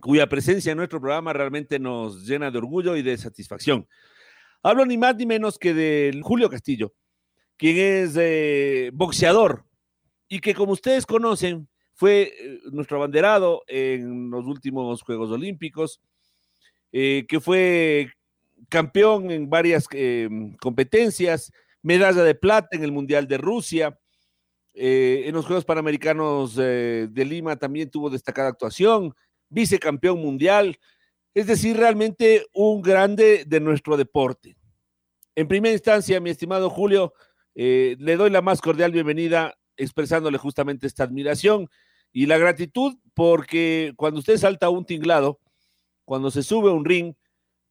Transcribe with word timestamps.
cuya 0.00 0.28
presencia 0.28 0.72
en 0.72 0.78
nuestro 0.78 1.00
programa 1.00 1.32
realmente 1.32 1.78
nos 1.78 2.26
llena 2.26 2.50
de 2.50 2.58
orgullo 2.58 2.96
y 2.96 3.02
de 3.02 3.16
satisfacción. 3.16 3.86
Hablo 4.62 4.84
ni 4.84 4.98
más 4.98 5.16
ni 5.16 5.26
menos 5.26 5.58
que 5.58 5.74
de 5.74 6.20
Julio 6.22 6.50
Castillo, 6.50 6.92
quien 7.56 7.76
es 7.76 8.16
eh, 8.18 8.90
boxeador 8.92 9.64
y 10.28 10.40
que 10.40 10.54
como 10.54 10.72
ustedes 10.72 11.06
conocen 11.06 11.68
fue 11.94 12.34
eh, 12.38 12.60
nuestro 12.72 12.98
abanderado 12.98 13.62
en 13.68 14.30
los 14.30 14.44
últimos 14.46 15.02
Juegos 15.02 15.30
Olímpicos, 15.30 16.00
eh, 16.92 17.24
que 17.28 17.40
fue 17.40 18.10
campeón 18.68 19.30
en 19.30 19.48
varias 19.48 19.86
competencias, 20.60 21.52
medalla 21.82 22.22
de 22.22 22.34
plata 22.34 22.70
en 22.72 22.84
el 22.84 22.92
Mundial 22.92 23.28
de 23.28 23.38
Rusia, 23.38 23.98
en 24.74 25.32
los 25.34 25.46
Juegos 25.46 25.64
Panamericanos 25.64 26.56
de 26.56 27.24
Lima 27.28 27.56
también 27.56 27.90
tuvo 27.90 28.10
destacada 28.10 28.48
actuación, 28.48 29.14
vicecampeón 29.48 30.20
mundial, 30.20 30.78
es 31.34 31.46
decir, 31.46 31.76
realmente 31.76 32.46
un 32.52 32.82
grande 32.82 33.44
de 33.46 33.60
nuestro 33.60 33.96
deporte. 33.96 34.56
En 35.34 35.48
primera 35.48 35.74
instancia, 35.74 36.20
mi 36.20 36.30
estimado 36.30 36.70
Julio, 36.70 37.12
eh, 37.54 37.96
le 37.98 38.16
doy 38.16 38.30
la 38.30 38.42
más 38.42 38.60
cordial 38.60 38.92
bienvenida 38.92 39.54
expresándole 39.76 40.38
justamente 40.38 40.86
esta 40.86 41.04
admiración 41.04 41.68
y 42.12 42.26
la 42.26 42.38
gratitud 42.38 42.96
porque 43.14 43.92
cuando 43.96 44.20
usted 44.20 44.38
salta 44.38 44.70
un 44.70 44.86
tinglado, 44.86 45.40
cuando 46.04 46.30
se 46.30 46.42
sube 46.42 46.70
a 46.70 46.74
un 46.74 46.84
ring, 46.84 47.14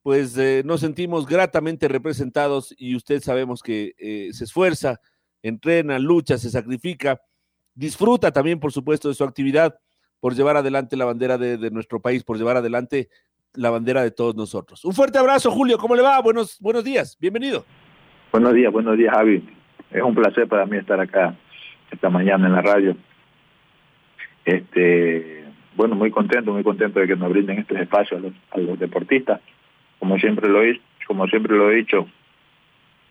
pues 0.04 0.38
eh, 0.38 0.62
nos 0.64 0.82
sentimos 0.82 1.26
gratamente 1.26 1.88
representados 1.88 2.73
y 2.78 2.95
usted 2.95 3.23
sabemos 3.23 3.64
que 3.64 3.95
eh, 3.98 4.30
se 4.34 4.44
esfuerza, 4.44 5.02
entrena, 5.42 5.98
lucha, 5.98 6.38
se 6.38 6.52
sacrifica, 6.52 7.20
disfruta 7.73 8.32
también, 8.32 8.60
por 8.60 8.72
supuesto, 8.72 9.08
de 9.10 9.16
su 9.16 9.23
actividad 9.23 9.80
por 10.26 10.34
llevar 10.34 10.58
adelante 10.58 10.98
la 10.98 11.06
bandera 11.06 11.38
de, 11.38 11.70
nuestro 11.70 12.00
país, 12.00 12.23
por 12.23 12.36
llevar 12.36 12.58
adelante 12.58 13.09
la 13.54 13.70
bandera 13.70 14.02
de 14.02 14.09
todos 14.09 14.36
nosotros. 14.36 14.84
Un 14.84 14.94
fuerte 14.94 15.20
abrazo, 15.20 15.52
Julio. 15.52 15.78
¿Cómo 15.78 15.95
le 15.95 16.02
va? 16.02 16.20
Buenos, 16.20 16.59
buenos 16.59 16.84
días. 16.84 17.16
Bienvenido. 17.22 17.64
Buenos 18.32 18.56
días, 18.56 18.73
buenos 18.73 18.98
días, 18.98 19.14
Javi. 19.14 19.48
Es 19.92 20.02
un 20.02 20.16
placer 20.16 20.48
para 20.48 20.66
mí 20.66 20.78
estar 20.78 21.00
acá 21.00 21.36
esta 21.92 22.09
mañana 22.09 22.48
en 22.48 22.54
la 22.54 22.64
radio. 22.64 22.98
Este, 24.45 25.44
bueno, 25.76 25.94
muy 25.94 26.10
contento, 26.10 26.54
muy 26.54 26.64
contento 26.64 26.99
de 26.99 27.05
que 27.05 27.16
nos 27.16 27.30
brinden 27.30 27.60
este 27.60 27.80
espacio 27.80 28.17
a 28.17 28.58
los, 28.58 28.80
deportistas. 28.80 29.42
Como 29.99 30.17
siempre 30.17 30.49
lo 30.49 30.64
he, 30.64 30.82
como 31.05 31.28
siempre 31.28 31.55
lo 31.55 31.70
he 31.70 31.76
dicho, 31.76 32.08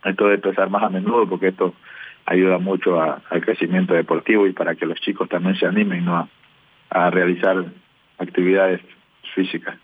esto 0.05 0.27
de 0.27 0.35
empezar 0.35 0.69
más 0.69 0.83
a 0.83 0.91
menudo, 0.91 1.29
porque 1.29 1.47
esto 1.47 1.75
ayuda 2.27 2.59
mucho 2.59 3.01
al 3.01 3.41
crecimiento 3.41 3.95
deportivo 3.95 4.49
y 4.49 4.53
para 4.53 4.75
que 4.75 4.85
los 4.85 5.01
chicos 5.01 5.29
también 5.29 5.55
se 5.55 5.67
animen 5.67 6.07
¿no? 6.07 6.17
a 6.17 6.29
realizar 6.91 7.65
actividades 8.19 8.81
físicas. 9.35 9.77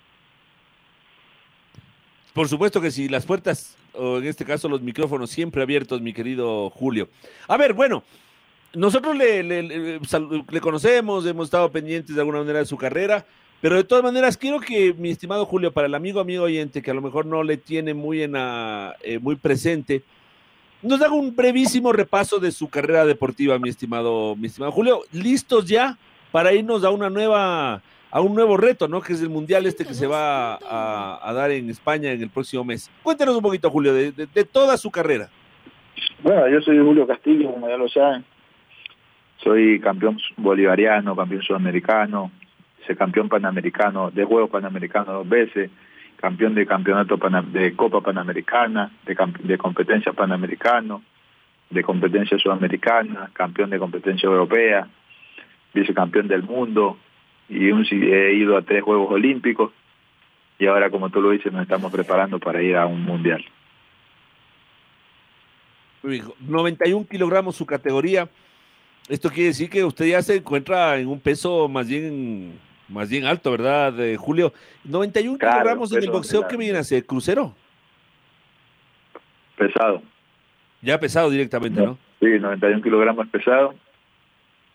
Por 2.33 2.49
supuesto 2.49 2.81
que 2.81 2.91
sí, 2.91 3.09
las 3.09 3.27
puertas, 3.27 3.77
o 3.93 4.19
en 4.19 4.27
este 4.27 4.45
caso 4.45 4.69
los 4.69 4.83
micrófonos 4.83 5.31
siempre 5.31 5.63
abiertos, 5.63 6.01
mi 6.01 6.13
querido 6.13 6.71
Julio. 6.71 7.09
A 7.49 7.57
ver, 7.57 7.75
bueno, 7.75 8.05
nosotros 8.73 9.17
le, 9.17 9.43
le, 9.43 10.61
conocemos, 10.61 11.27
hemos 11.27 11.47
estado 11.47 11.71
pendientes 11.73 12.15
de 12.15 12.21
alguna 12.21 12.39
manera 12.39 12.61
de 12.61 12.67
su 12.67 12.77
carrera, 12.77 13.27
pero 13.61 13.75
de 13.75 13.85
todas 13.85 14.05
maneras 14.05 14.37
quiero 14.37 14.61
que 14.61 14.95
mi 14.95 15.11
estimado 15.11 15.45
Julio, 15.45 15.73
para 15.73 15.89
el 15.89 15.95
amigo 15.95 16.21
amigo 16.21 16.45
oyente 16.45 16.83
que 16.83 16.91
a 16.93 16.95
lo 16.95 17.03
mejor 17.03 17.27
no 17.27 17.43
le 17.43 17.57
tiene 17.57 17.95
muy, 17.95 18.23
en 18.23 18.35
eh, 18.37 19.19
muy 19.21 19.35
presente, 19.35 20.05
nos 20.83 21.03
haga 21.03 21.13
un 21.13 21.35
brevísimo 21.35 21.93
repaso 21.93 22.39
de 22.39 22.53
su 22.53 22.69
carrera 22.69 23.05
deportiva, 23.05 23.59
mi 23.59 23.69
estimado, 23.69 24.37
mi 24.37 24.47
estimado 24.47 24.73
Julio. 24.73 25.03
¿Listos 25.13 25.67
ya? 25.67 25.99
Para 26.33 26.53
irnos 26.53 26.85
a 26.85 26.91
una 26.91 27.11
nueva, 27.11 27.83
a 28.11 28.21
un 28.21 28.35
nuevo 28.35 28.57
reto, 28.57 28.89
¿no? 28.89 29.01
Que 29.01 29.13
es 29.13 29.23
el 29.23 29.29
mundial 29.29 29.67
este 29.67 29.85
que 29.85 29.95
se 29.95 30.07
va 30.07 30.55
a, 30.57 31.33
dar 31.33 31.51
en 31.51 31.71
España 31.71 32.13
en 32.13 32.23
el 32.23 32.31
próximo 32.31 32.65
mes. 32.65 32.91
Cuéntenos 33.03 33.37
un 33.37 33.43
poquito, 33.43 33.71
Julio, 33.71 33.95
de, 33.95 34.45
toda 34.51 34.77
su 34.77 34.91
carrera. 34.91 35.29
Bueno, 36.23 36.49
yo 36.49 36.61
soy 36.61 36.79
Julio 36.79 37.07
Castillo, 37.07 37.53
como 37.53 37.69
ya 37.69 37.77
lo 37.77 37.89
saben. 37.89 38.25
Soy 39.43 39.81
campeón 39.81 40.19
bolivariano, 40.37 41.17
campeón 41.17 41.43
sudamericano, 41.43 42.31
soy 42.87 42.97
campeón 42.97 43.29
panamericano, 43.29 44.11
de 44.11 44.25
Juegos 44.25 44.51
Panamericanos 44.51 45.09
dos 45.09 45.29
veces, 45.29 45.71
campeón 46.17 46.55
de 46.55 46.67
campeonato 46.67 47.19
de 47.51 47.75
Copa 47.75 48.03
Panamericana, 48.03 48.91
de, 49.07 49.17
de 49.45 49.57
competencia 49.59 50.13
panamericano, 50.13 51.03
de 51.71 51.83
competencia 51.83 52.37
sudamericana, 52.39 53.31
campeón 53.33 53.71
de 53.71 53.79
competencia 53.79 54.27
europea, 54.27 54.87
vicecampeón 55.75 56.29
del 56.29 56.43
mundo 56.43 56.99
y 57.49 57.71
un, 57.71 57.85
he 57.91 58.35
ido 58.35 58.57
a 58.57 58.63
tres 58.63 58.83
Juegos 58.83 59.11
Olímpicos 59.11 59.73
y 60.59 60.67
ahora, 60.67 60.91
como 60.91 61.09
tú 61.11 61.23
lo 61.23 61.31
dices, 61.31 61.53
nos 61.53 61.63
estamos 61.63 61.91
preparando 61.91 62.39
para 62.39 62.63
ir 62.63 62.77
a 62.77 62.87
un 62.87 63.03
Mundial. 63.03 63.45
91 66.03 67.07
kilogramos 67.11 67.57
su 67.57 67.67
categoría. 67.67 68.29
Esto 69.09 69.31
quiere 69.31 69.49
decir 69.49 69.69
que 69.69 69.85
usted 69.85 70.07
ya 70.07 70.23
se 70.23 70.37
encuentra 70.37 70.99
en 70.99 71.09
un 71.09 71.21
peso 71.21 71.69
más 71.69 71.89
bien 71.89 72.59
más 72.89 73.09
bien 73.09 73.25
alto, 73.25 73.53
¿verdad, 73.53 73.95
Julio? 74.19 74.53
91 74.85 75.39
kilogramos 75.39 75.93
en 75.93 76.03
el 76.03 76.11
boxeo, 76.11 76.47
¿qué 76.49 76.57
viene 76.57 76.79
a 76.79 76.85
ser? 76.85 77.07
¿Crucero? 77.07 77.55
Pesado. 79.57 80.03
Ya 80.83 80.99
pesado 80.99 81.31
directamente, 81.31 81.81
¿no? 81.81 81.99
Sí, 82.21 82.27
91 82.27 82.83
kilogramos 82.83 83.29
pesado 83.29 83.75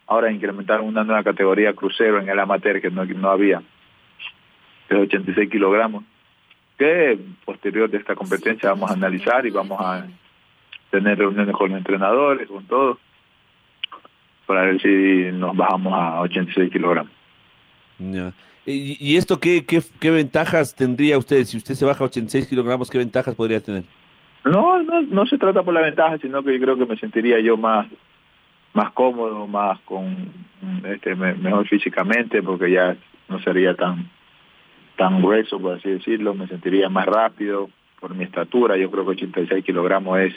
ahora 0.08 0.32
incrementaron 0.32 0.88
una 0.88 1.04
nueva 1.04 1.24
categoría 1.24 1.74
crucero 1.74 2.20
en 2.20 2.30
el 2.30 2.40
amateur 2.40 2.82
que 2.82 2.92
no, 2.92 3.06
no 3.06 3.30
había, 3.30 3.62
de 4.90 4.96
86 4.96 5.50
kilogramos, 5.50 6.04
que 6.78 7.18
posterior 7.44 7.90
de 7.90 7.98
esta 7.98 8.16
competencia 8.16 8.70
vamos 8.70 8.92
a 8.92 8.94
analizar 8.94 9.46
y 9.46 9.50
vamos 9.50 9.80
a 9.82 10.06
tener 10.92 11.18
reuniones 11.18 11.56
con 11.56 11.70
los 11.70 11.78
entrenadores, 11.78 12.48
con 12.48 12.66
todos, 12.66 12.98
para 14.46 14.64
ver 14.64 14.82
si 14.82 15.32
nos 15.36 15.56
bajamos 15.56 15.94
a 15.94 16.22
86 16.22 16.72
kilogramos. 16.72 17.12
¿Y, 18.68 19.16
esto 19.16 19.40
qué, 19.40 19.66
qué, 19.66 19.82
qué, 20.00 20.12
ventajas 20.12 20.76
tendría 20.76 21.18
usted? 21.18 21.44
Si 21.46 21.58
usted 21.58 21.76
se 21.76 21.86
baja 21.86 22.04
a 22.04 22.08
86 22.08 22.48
kilogramos, 22.48 22.90
¿qué 22.90 22.98
ventajas 22.98 23.36
podría 23.36 23.62
tener? 23.62 23.84
No, 24.44 24.82
no, 24.82 25.02
no 25.02 25.26
se 25.26 25.38
trata 25.38 25.64
por 25.64 25.74
la 25.74 25.82
ventaja, 25.82 26.18
sino 26.18 26.44
que 26.44 26.54
yo 26.54 26.60
creo 26.64 26.78
que 26.78 26.86
me 26.86 26.98
sentiría 26.98 27.40
yo 27.40 27.58
más 27.58 27.88
más 28.76 28.92
cómodo, 28.92 29.48
más 29.48 29.80
con 29.82 30.32
este 30.84 31.16
mejor 31.16 31.68
físicamente, 31.68 32.44
porque 32.44 32.70
ya 32.70 32.96
no 33.30 33.40
sería 33.40 33.74
tan 33.74 34.10
tan 34.98 35.22
grueso, 35.22 35.60
por 35.60 35.78
así 35.78 35.90
decirlo, 35.90 36.34
me 36.34 36.48
sentiría 36.48 36.88
más 36.88 37.06
rápido 37.06 37.70
por 38.00 38.16
mi 38.16 38.24
estatura, 38.24 38.78
yo 38.78 38.90
creo 38.92 39.04
que 39.04 39.12
86 39.12 39.66
kilogramos 39.66 40.20
es, 40.20 40.34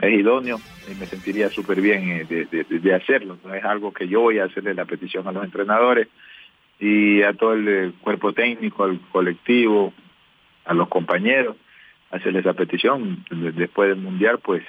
es 0.00 0.12
idóneo 0.14 0.58
y 0.90 0.94
me 0.98 1.06
sentiría 1.06 1.50
súper 1.50 1.80
bien 1.80 2.08
eh, 2.08 2.24
de, 2.24 2.64
de, 2.64 2.94
hacerlo, 2.94 3.36
no 3.44 3.54
es 3.54 3.64
algo 3.64 3.92
que 3.92 4.08
yo 4.08 4.20
voy 4.20 4.38
a 4.38 4.44
hacerle 4.44 4.72
la 4.72 4.86
petición 4.86 5.26
a 5.28 5.32
los 5.32 5.44
entrenadores 5.44 6.08
y 6.80 7.22
a 7.22 7.34
todo 7.34 7.52
el 7.52 7.92
cuerpo 8.00 8.32
técnico, 8.32 8.84
al 8.84 8.98
colectivo, 9.10 9.92
a 10.64 10.74
los 10.74 10.88
compañeros, 10.88 11.56
hacerle 12.10 12.40
esa 12.40 12.54
petición 12.54 13.24
después 13.30 13.90
del 13.90 13.98
mundial, 13.98 14.38
pues 14.42 14.62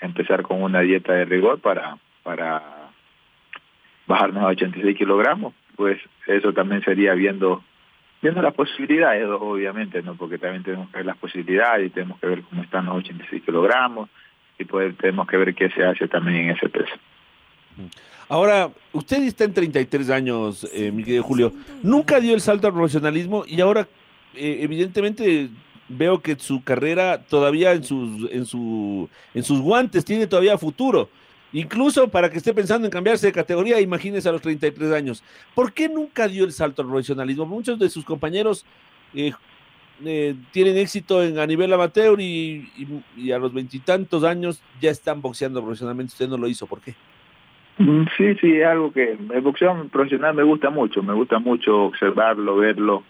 empezar 0.00 0.42
con 0.42 0.62
una 0.62 0.80
dieta 0.80 1.12
de 1.12 1.24
rigor 1.24 1.60
para 1.60 1.98
para 2.22 2.90
bajarnos 4.06 4.44
a 4.44 4.48
86 4.48 4.96
kilogramos, 4.96 5.54
pues 5.76 6.00
eso 6.26 6.52
también 6.52 6.82
sería 6.82 7.14
viendo 7.14 7.62
viendo 8.20 8.40
las 8.40 8.54
posibilidades, 8.54 9.26
obviamente, 9.28 10.00
no 10.00 10.14
porque 10.14 10.38
también 10.38 10.62
tenemos 10.62 10.88
que 10.90 10.98
ver 10.98 11.06
las 11.06 11.16
posibilidades 11.16 11.88
y 11.88 11.90
tenemos 11.90 12.20
que 12.20 12.28
ver 12.28 12.42
cómo 12.42 12.62
están 12.62 12.86
los 12.86 12.96
86 12.98 13.42
kilogramos, 13.42 14.08
y 14.58 14.64
pues 14.64 14.96
tenemos 14.96 15.26
que 15.26 15.36
ver 15.36 15.54
qué 15.54 15.68
se 15.70 15.84
hace 15.84 16.06
también 16.06 16.48
en 16.48 16.50
ese 16.50 16.68
peso. 16.68 16.94
Ahora, 18.28 18.70
usted 18.92 19.22
está 19.24 19.44
en 19.44 19.52
33 19.52 20.10
años, 20.10 20.68
eh, 20.72 20.92
mi 20.92 21.02
querido 21.02 21.22
Julio. 21.24 21.52
Nunca 21.82 22.20
dio 22.20 22.34
el 22.34 22.40
salto 22.40 22.68
al 22.68 22.72
profesionalismo 22.72 23.44
y 23.46 23.60
ahora, 23.60 23.88
eh, 24.34 24.58
evidentemente, 24.60 25.48
veo 25.88 26.20
que 26.20 26.36
su 26.38 26.62
carrera 26.62 27.22
todavía 27.24 27.72
en 27.72 27.84
sus, 27.84 28.30
en, 28.30 28.46
su, 28.46 29.08
en 29.34 29.42
sus 29.42 29.60
guantes 29.60 30.04
tiene 30.04 30.26
todavía 30.26 30.56
futuro. 30.56 31.08
Incluso 31.52 32.08
para 32.08 32.30
que 32.30 32.38
esté 32.38 32.54
pensando 32.54 32.86
en 32.86 32.90
cambiarse 32.90 33.26
de 33.26 33.32
categoría, 33.32 33.80
imagínese 33.80 34.28
a 34.28 34.32
los 34.32 34.40
33 34.40 34.92
años. 34.92 35.22
¿Por 35.54 35.72
qué 35.72 35.88
nunca 35.88 36.26
dio 36.28 36.44
el 36.44 36.52
salto 36.52 36.82
al 36.82 36.88
profesionalismo? 36.88 37.44
Muchos 37.44 37.78
de 37.78 37.90
sus 37.90 38.04
compañeros 38.04 38.64
eh, 39.14 39.32
eh, 40.04 40.34
tienen 40.50 40.78
éxito 40.78 41.22
en, 41.22 41.38
a 41.38 41.46
nivel 41.46 41.72
amateur 41.72 42.20
y, 42.20 42.70
y, 42.76 43.02
y 43.16 43.32
a 43.32 43.38
los 43.38 43.52
veintitantos 43.52 44.24
años 44.24 44.62
ya 44.80 44.90
están 44.90 45.20
boxeando 45.20 45.62
profesionalmente. 45.62 46.12
Usted 46.12 46.28
no 46.28 46.38
lo 46.38 46.48
hizo, 46.48 46.66
¿por 46.66 46.80
qué? 46.80 46.94
Mm, 47.78 48.04
Sí, 48.16 48.34
sí, 48.40 48.56
es 48.56 48.66
algo 48.66 48.92
que 48.92 49.12
el 49.12 49.40
boxeo 49.40 49.88
profesional 49.88 50.34
me 50.34 50.42
gusta 50.42 50.70
mucho, 50.70 51.02
me 51.02 51.14
gusta 51.14 51.38
mucho 51.38 51.84
observarlo, 51.84 52.56
verlo. 52.56 53.02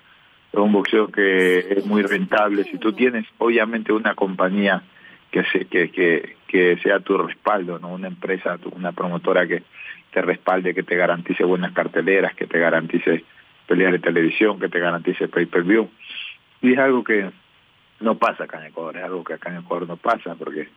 Es 0.52 0.58
un 0.58 0.72
boxeo 0.72 1.08
que 1.08 1.58
es 1.58 1.86
muy 1.86 2.02
rentable. 2.02 2.64
Si 2.64 2.78
tú 2.78 2.92
tienes, 2.92 3.24
obviamente, 3.38 3.92
una 3.92 4.14
compañía 4.14 4.82
que, 5.32 5.42
se, 5.44 5.64
que, 5.64 5.90
que, 5.90 6.36
que 6.46 6.76
sea 6.82 7.00
tu 7.00 7.18
respaldo, 7.18 7.78
no 7.78 7.88
una 7.88 8.06
empresa, 8.06 8.58
una 8.72 8.92
promotora 8.92 9.46
que 9.48 9.62
te 10.12 10.20
respalde, 10.20 10.74
que 10.74 10.82
te 10.82 10.94
garantice 10.94 11.42
buenas 11.42 11.72
carteleras, 11.72 12.34
que 12.34 12.46
te 12.46 12.58
garantice 12.58 13.24
peleas 13.66 13.92
de 13.92 13.98
televisión, 13.98 14.60
que 14.60 14.68
te 14.68 14.78
garantice 14.78 15.26
pay-per-view. 15.28 15.88
Y 16.60 16.74
es 16.74 16.78
algo 16.78 17.02
que 17.02 17.30
no 18.00 18.18
pasa 18.18 18.44
acá 18.44 18.60
en 18.60 18.66
Ecuador, 18.66 18.98
es 18.98 19.04
algo 19.04 19.24
que 19.24 19.32
acá 19.32 19.50
en 19.50 19.60
Ecuador 19.60 19.88
no 19.88 19.96
pasa, 19.96 20.34
porque 20.34 20.68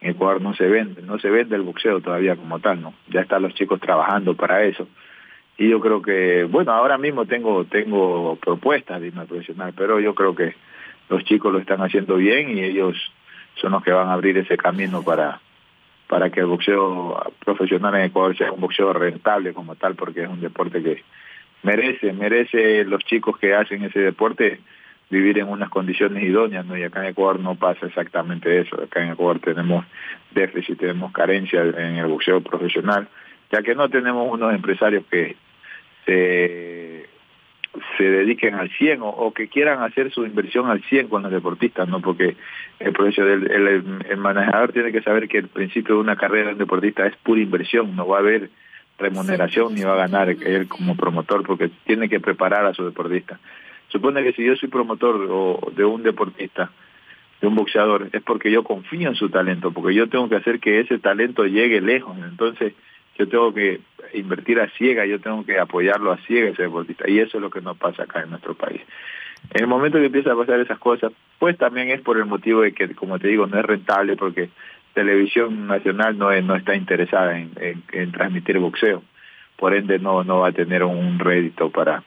en 0.00 0.10
Ecuador 0.10 0.40
no 0.40 0.54
se 0.54 0.66
vende, 0.66 1.02
no 1.02 1.18
se 1.18 1.28
vende 1.28 1.56
el 1.56 1.62
boxeo 1.62 2.00
todavía 2.00 2.34
como 2.34 2.60
tal, 2.60 2.80
¿no? 2.80 2.94
Ya 3.08 3.20
están 3.20 3.42
los 3.42 3.54
chicos 3.54 3.78
trabajando 3.78 4.34
para 4.34 4.64
eso. 4.64 4.88
Y 5.58 5.68
yo 5.68 5.80
creo 5.80 6.00
que, 6.00 6.44
bueno, 6.44 6.72
ahora 6.72 6.96
mismo 6.96 7.26
tengo 7.26 7.64
tengo 7.66 8.36
propuestas 8.36 9.00
de 9.02 9.08
irme 9.08 9.26
profesional, 9.26 9.74
pero 9.76 10.00
yo 10.00 10.14
creo 10.14 10.34
que 10.34 10.54
los 11.10 11.24
chicos 11.24 11.52
lo 11.52 11.58
están 11.58 11.82
haciendo 11.82 12.16
bien 12.16 12.56
y 12.56 12.62
ellos 12.62 12.96
son 13.60 13.72
los 13.72 13.82
que 13.82 13.92
van 13.92 14.08
a 14.08 14.14
abrir 14.14 14.38
ese 14.38 14.56
camino 14.56 15.02
para 15.02 15.40
para 16.08 16.30
que 16.30 16.40
el 16.40 16.46
boxeo 16.46 17.22
profesional 17.44 17.94
en 17.96 18.06
Ecuador 18.06 18.36
sea 18.36 18.50
un 18.50 18.62
boxeo 18.62 18.92
rentable 18.94 19.52
como 19.52 19.76
tal, 19.76 19.94
porque 19.94 20.22
es 20.22 20.28
un 20.28 20.40
deporte 20.40 20.82
que 20.82 21.04
merece, 21.62 22.12
merece 22.14 22.84
los 22.84 23.04
chicos 23.04 23.38
que 23.38 23.54
hacen 23.54 23.84
ese 23.84 24.00
deporte 24.00 24.58
vivir 25.10 25.38
en 25.38 25.48
unas 25.48 25.68
condiciones 25.68 26.22
idóneas, 26.22 26.64
¿no? 26.66 26.76
Y 26.76 26.82
acá 26.82 27.00
en 27.02 27.10
Ecuador 27.10 27.40
no 27.40 27.54
pasa 27.54 27.86
exactamente 27.86 28.60
eso. 28.60 28.82
Acá 28.82 29.02
en 29.02 29.12
Ecuador 29.12 29.38
tenemos 29.40 29.84
déficit, 30.30 30.78
tenemos 30.78 31.12
carencia 31.12 31.62
en 31.62 31.96
el 31.96 32.06
boxeo 32.06 32.40
profesional, 32.40 33.08
ya 33.52 33.62
que 33.62 33.74
no 33.74 33.88
tenemos 33.88 34.32
unos 34.32 34.54
empresarios 34.54 35.04
que 35.10 35.36
se, 36.04 36.97
se 37.96 38.04
dediquen 38.04 38.54
al 38.54 38.70
100 38.70 39.02
o, 39.02 39.08
o 39.08 39.32
que 39.32 39.48
quieran 39.48 39.82
hacer 39.82 40.10
su 40.12 40.24
inversión 40.24 40.70
al 40.70 40.82
100 40.82 41.08
con 41.08 41.22
los 41.22 41.32
deportistas, 41.32 41.88
¿no? 41.88 42.00
Porque 42.00 42.36
el 42.78 42.92
proceso 42.92 43.24
del 43.24 43.50
el, 43.50 43.84
el 44.08 44.16
manejador 44.16 44.72
tiene 44.72 44.92
que 44.92 45.02
saber 45.02 45.28
que 45.28 45.38
el 45.38 45.48
principio 45.48 45.96
de 45.96 46.00
una 46.00 46.16
carrera 46.16 46.46
de 46.46 46.52
un 46.52 46.58
deportista 46.58 47.06
es 47.06 47.16
pura 47.16 47.40
inversión, 47.40 47.94
no 47.94 48.06
va 48.06 48.16
a 48.16 48.20
haber 48.20 48.50
remuneración 48.98 49.74
ni 49.74 49.82
va 49.82 49.92
a 49.92 50.08
ganar 50.08 50.28
él 50.28 50.66
como 50.68 50.96
promotor 50.96 51.44
porque 51.44 51.70
tiene 51.84 52.08
que 52.08 52.20
preparar 52.20 52.66
a 52.66 52.74
su 52.74 52.84
deportista. 52.84 53.38
Supone 53.88 54.22
que 54.22 54.32
si 54.32 54.44
yo 54.44 54.56
soy 54.56 54.68
promotor 54.68 55.26
o 55.30 55.72
de 55.74 55.84
un 55.84 56.02
deportista, 56.02 56.70
de 57.40 57.46
un 57.46 57.54
boxeador, 57.54 58.08
es 58.12 58.22
porque 58.22 58.50
yo 58.50 58.64
confío 58.64 59.08
en 59.08 59.14
su 59.14 59.30
talento, 59.30 59.70
porque 59.70 59.94
yo 59.94 60.08
tengo 60.08 60.28
que 60.28 60.36
hacer 60.36 60.58
que 60.58 60.80
ese 60.80 60.98
talento 60.98 61.44
llegue 61.44 61.80
lejos. 61.80 62.16
Entonces, 62.18 62.74
yo 63.18 63.28
tengo 63.28 63.52
que 63.52 63.80
invertir 64.14 64.60
a 64.60 64.68
ciega, 64.70 65.04
yo 65.04 65.20
tengo 65.20 65.44
que 65.44 65.58
apoyarlo 65.58 66.12
a 66.12 66.18
ciega 66.18 66.50
ese 66.50 66.62
deportista. 66.62 67.10
Y 67.10 67.18
eso 67.18 67.38
es 67.38 67.42
lo 67.42 67.50
que 67.50 67.60
no 67.60 67.74
pasa 67.74 68.04
acá 68.04 68.22
en 68.22 68.30
nuestro 68.30 68.54
país. 68.54 68.80
En 69.50 69.62
el 69.62 69.66
momento 69.66 69.98
que 69.98 70.06
empieza 70.06 70.32
a 70.32 70.36
pasar 70.36 70.60
esas 70.60 70.78
cosas, 70.78 71.12
pues 71.38 71.56
también 71.58 71.90
es 71.90 72.00
por 72.00 72.16
el 72.16 72.26
motivo 72.26 72.62
de 72.62 72.72
que, 72.72 72.94
como 72.94 73.18
te 73.18 73.28
digo, 73.28 73.46
no 73.46 73.58
es 73.58 73.64
rentable 73.64 74.16
porque 74.16 74.50
televisión 74.94 75.66
nacional 75.66 76.16
no, 76.18 76.32
es, 76.32 76.44
no 76.44 76.56
está 76.56 76.74
interesada 76.74 77.38
en, 77.38 77.50
en, 77.56 77.82
en 77.92 78.12
transmitir 78.12 78.58
boxeo. 78.58 79.02
Por 79.56 79.74
ende, 79.74 79.98
no, 79.98 80.22
no 80.24 80.40
va 80.40 80.48
a 80.48 80.52
tener 80.52 80.84
un 80.84 81.18
rédito 81.18 81.70
para, 81.70 82.02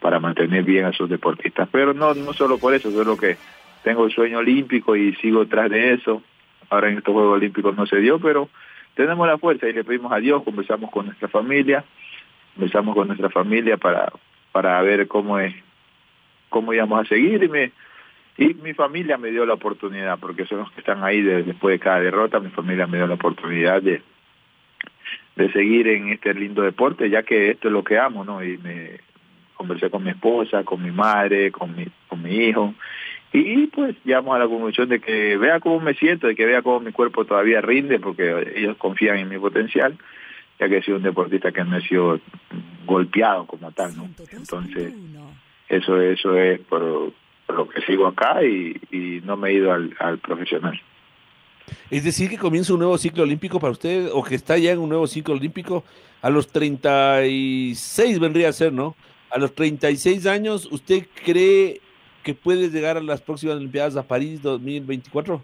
para 0.00 0.20
mantener 0.20 0.62
bien 0.64 0.84
a 0.84 0.92
sus 0.92 1.08
deportistas. 1.08 1.68
Pero 1.72 1.94
no, 1.94 2.14
no 2.14 2.32
solo 2.34 2.58
por 2.58 2.74
eso, 2.74 2.90
solo 2.90 3.16
que 3.16 3.36
tengo 3.82 4.04
el 4.04 4.12
sueño 4.12 4.38
olímpico 4.38 4.96
y 4.96 5.14
sigo 5.16 5.46
tras 5.46 5.70
de 5.70 5.94
eso. 5.94 6.22
Ahora 6.68 6.90
en 6.90 6.98
estos 6.98 7.12
Juegos 7.12 7.36
Olímpicos 7.36 7.76
no 7.76 7.86
se 7.86 7.96
dio, 7.96 8.18
pero 8.18 8.48
tenemos 8.94 9.26
la 9.26 9.38
fuerza 9.38 9.68
y 9.68 9.72
le 9.72 9.84
pedimos 9.84 10.12
a 10.12 10.18
Dios, 10.18 10.42
conversamos 10.42 10.90
con 10.90 11.06
nuestra 11.06 11.28
familia, 11.28 11.84
conversamos 12.54 12.94
con 12.94 13.08
nuestra 13.08 13.30
familia 13.30 13.76
para, 13.76 14.12
para 14.52 14.80
ver 14.82 15.08
cómo 15.08 15.38
es, 15.38 15.54
cómo 16.48 16.72
íbamos 16.72 17.00
a 17.00 17.08
seguir 17.08 17.42
y 17.42 17.48
me, 17.48 17.72
y 18.36 18.54
mi 18.54 18.74
familia 18.74 19.18
me 19.18 19.30
dio 19.30 19.44
la 19.44 19.54
oportunidad, 19.54 20.18
porque 20.18 20.46
son 20.46 20.60
los 20.60 20.72
que 20.72 20.80
están 20.80 21.04
ahí 21.04 21.20
de, 21.20 21.42
después 21.42 21.74
de 21.74 21.78
cada 21.78 22.00
derrota, 22.00 22.40
mi 22.40 22.50
familia 22.50 22.86
me 22.86 22.96
dio 22.96 23.06
la 23.06 23.14
oportunidad 23.14 23.82
de, 23.82 24.02
de 25.36 25.52
seguir 25.52 25.88
en 25.88 26.08
este 26.08 26.34
lindo 26.34 26.62
deporte, 26.62 27.10
ya 27.10 27.22
que 27.22 27.50
esto 27.50 27.68
es 27.68 27.72
lo 27.72 27.84
que 27.84 27.98
amo, 27.98 28.24
¿no? 28.24 28.42
Y 28.42 28.58
me 28.58 29.00
conversé 29.54 29.90
con 29.90 30.04
mi 30.04 30.10
esposa, 30.10 30.64
con 30.64 30.82
mi 30.82 30.90
madre, 30.90 31.52
con 31.52 31.76
mi, 31.76 31.86
con 32.08 32.22
mi 32.22 32.34
hijo, 32.34 32.74
y 33.32 33.66
pues 33.68 33.96
llegamos 34.04 34.34
a 34.34 34.40
la 34.40 34.48
conclusión 34.48 34.88
de 34.88 35.00
que 35.00 35.36
vea 35.36 35.60
cómo 35.60 35.80
me 35.80 35.94
siento, 35.94 36.26
de 36.26 36.34
que 36.34 36.46
vea 36.46 36.62
cómo 36.62 36.80
mi 36.80 36.92
cuerpo 36.92 37.24
todavía 37.24 37.60
rinde, 37.60 38.00
porque 38.00 38.52
ellos 38.56 38.76
confían 38.76 39.18
en 39.18 39.28
mi 39.28 39.38
potencial, 39.38 39.96
ya 40.58 40.68
que 40.68 40.78
he 40.78 40.82
sido 40.82 40.96
un 40.96 41.04
deportista 41.04 41.52
que 41.52 41.62
no 41.62 41.76
he 41.76 41.82
sido 41.82 42.20
golpeado 42.86 43.46
como 43.46 43.70
tal, 43.70 43.96
¿no? 43.96 44.08
Entonces, 44.32 44.92
eso, 45.68 46.00
eso 46.00 46.36
es 46.36 46.60
por, 46.60 47.12
lo 47.48 47.68
que 47.68 47.80
sigo 47.82 48.06
acá 48.06 48.42
y, 48.44 49.22
no 49.24 49.36
me 49.36 49.50
he 49.50 49.54
ido 49.54 49.72
al, 49.72 49.94
al 50.00 50.18
profesional. 50.18 50.80
Es 51.88 52.02
decir, 52.02 52.28
que 52.28 52.38
comienza 52.38 52.72
un 52.72 52.80
nuevo 52.80 52.98
ciclo 52.98 53.22
olímpico 53.22 53.60
para 53.60 53.72
usted, 53.72 54.08
o 54.12 54.24
que 54.24 54.34
está 54.34 54.58
ya 54.58 54.72
en 54.72 54.80
un 54.80 54.88
nuevo 54.88 55.06
ciclo 55.06 55.34
olímpico 55.34 55.84
a 56.20 56.30
los 56.30 56.48
36 56.48 58.18
vendría 58.18 58.48
a 58.48 58.52
ser, 58.52 58.72
¿no? 58.72 58.96
A 59.30 59.38
los 59.38 59.54
36 59.54 60.26
años, 60.26 60.68
¿usted 60.70 61.06
cree 61.24 61.80
que 62.30 62.34
puede 62.34 62.70
llegar 62.70 62.96
a 62.96 63.00
las 63.00 63.20
próximas 63.20 63.56
Olimpiadas 63.56 63.96
a 63.96 64.06
París 64.06 64.40
2024? 64.40 65.42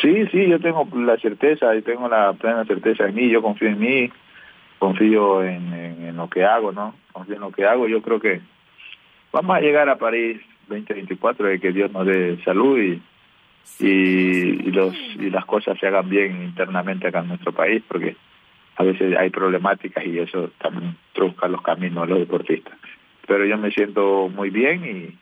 Sí, 0.00 0.26
sí, 0.32 0.48
yo 0.48 0.58
tengo 0.60 0.88
la 0.94 1.18
certeza 1.18 1.76
y 1.76 1.82
tengo 1.82 2.08
la 2.08 2.32
plena 2.32 2.64
certeza 2.64 3.06
en 3.06 3.14
mí, 3.14 3.28
yo 3.28 3.42
confío 3.42 3.68
en 3.68 3.78
mí, 3.78 4.10
confío 4.78 5.44
en, 5.44 5.72
en, 5.74 6.06
en, 6.06 6.16
lo 6.16 6.30
que 6.30 6.42
hago, 6.42 6.72
¿no? 6.72 6.94
Confío 7.12 7.34
en 7.34 7.42
lo 7.42 7.52
que 7.52 7.66
hago, 7.66 7.86
yo 7.86 8.00
creo 8.00 8.18
que 8.18 8.40
vamos 9.30 9.56
a 9.56 9.60
llegar 9.60 9.90
a 9.90 9.98
París 9.98 10.40
2024 10.68 11.48
de 11.48 11.60
que 11.60 11.72
Dios 11.72 11.92
nos 11.92 12.06
dé 12.06 12.38
salud 12.44 12.78
y, 12.78 13.02
y, 13.80 13.86
y, 13.86 14.70
los, 14.70 14.94
y 15.18 15.28
las 15.28 15.44
cosas 15.44 15.78
se 15.78 15.86
hagan 15.86 16.08
bien 16.08 16.44
internamente 16.44 17.08
acá 17.08 17.20
en 17.20 17.28
nuestro 17.28 17.52
país, 17.52 17.82
porque 17.86 18.16
a 18.76 18.84
veces 18.84 19.14
hay 19.18 19.28
problemáticas 19.28 20.06
y 20.06 20.18
eso 20.18 20.50
también 20.62 20.96
trunca 21.12 21.46
los 21.46 21.60
caminos 21.60 22.06
de 22.06 22.10
los 22.10 22.20
deportistas. 22.20 22.78
Pero 23.26 23.44
yo 23.44 23.58
me 23.58 23.70
siento 23.70 24.30
muy 24.30 24.48
bien 24.48 25.18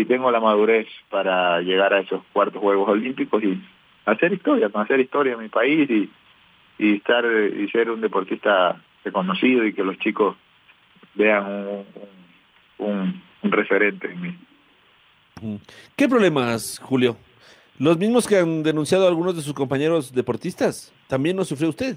y, 0.00 0.04
tengo 0.04 0.30
la 0.30 0.40
madurez 0.40 0.86
para 1.10 1.60
llegar 1.60 1.92
a 1.92 2.00
esos 2.00 2.22
cuartos 2.32 2.60
Juegos 2.60 2.88
Olímpicos 2.88 3.42
y 3.42 3.60
hacer 4.06 4.32
historia, 4.32 4.70
hacer 4.72 5.00
historia 5.00 5.34
en 5.34 5.40
mi 5.40 5.48
país 5.48 5.88
y, 5.90 6.10
y 6.78 6.96
estar 6.96 7.24
y 7.24 7.68
ser 7.70 7.90
un 7.90 8.00
deportista 8.00 8.80
reconocido 9.04 9.64
y 9.64 9.72
que 9.72 9.84
los 9.84 9.98
chicos 9.98 10.36
vean 11.14 11.46
un, 11.46 11.84
un, 12.78 13.22
un 13.42 13.52
referente 13.52 14.10
en 14.10 14.20
mí. 14.20 14.38
¿Qué 15.96 16.08
problemas, 16.08 16.78
Julio? 16.82 17.16
Los 17.78 17.96
mismos 17.96 18.26
que 18.26 18.38
han 18.38 18.62
denunciado 18.62 19.06
algunos 19.06 19.36
de 19.36 19.42
sus 19.42 19.54
compañeros 19.54 20.12
deportistas, 20.12 20.92
¿también 21.06 21.36
lo 21.36 21.44
sufrió 21.44 21.68
usted? 21.68 21.96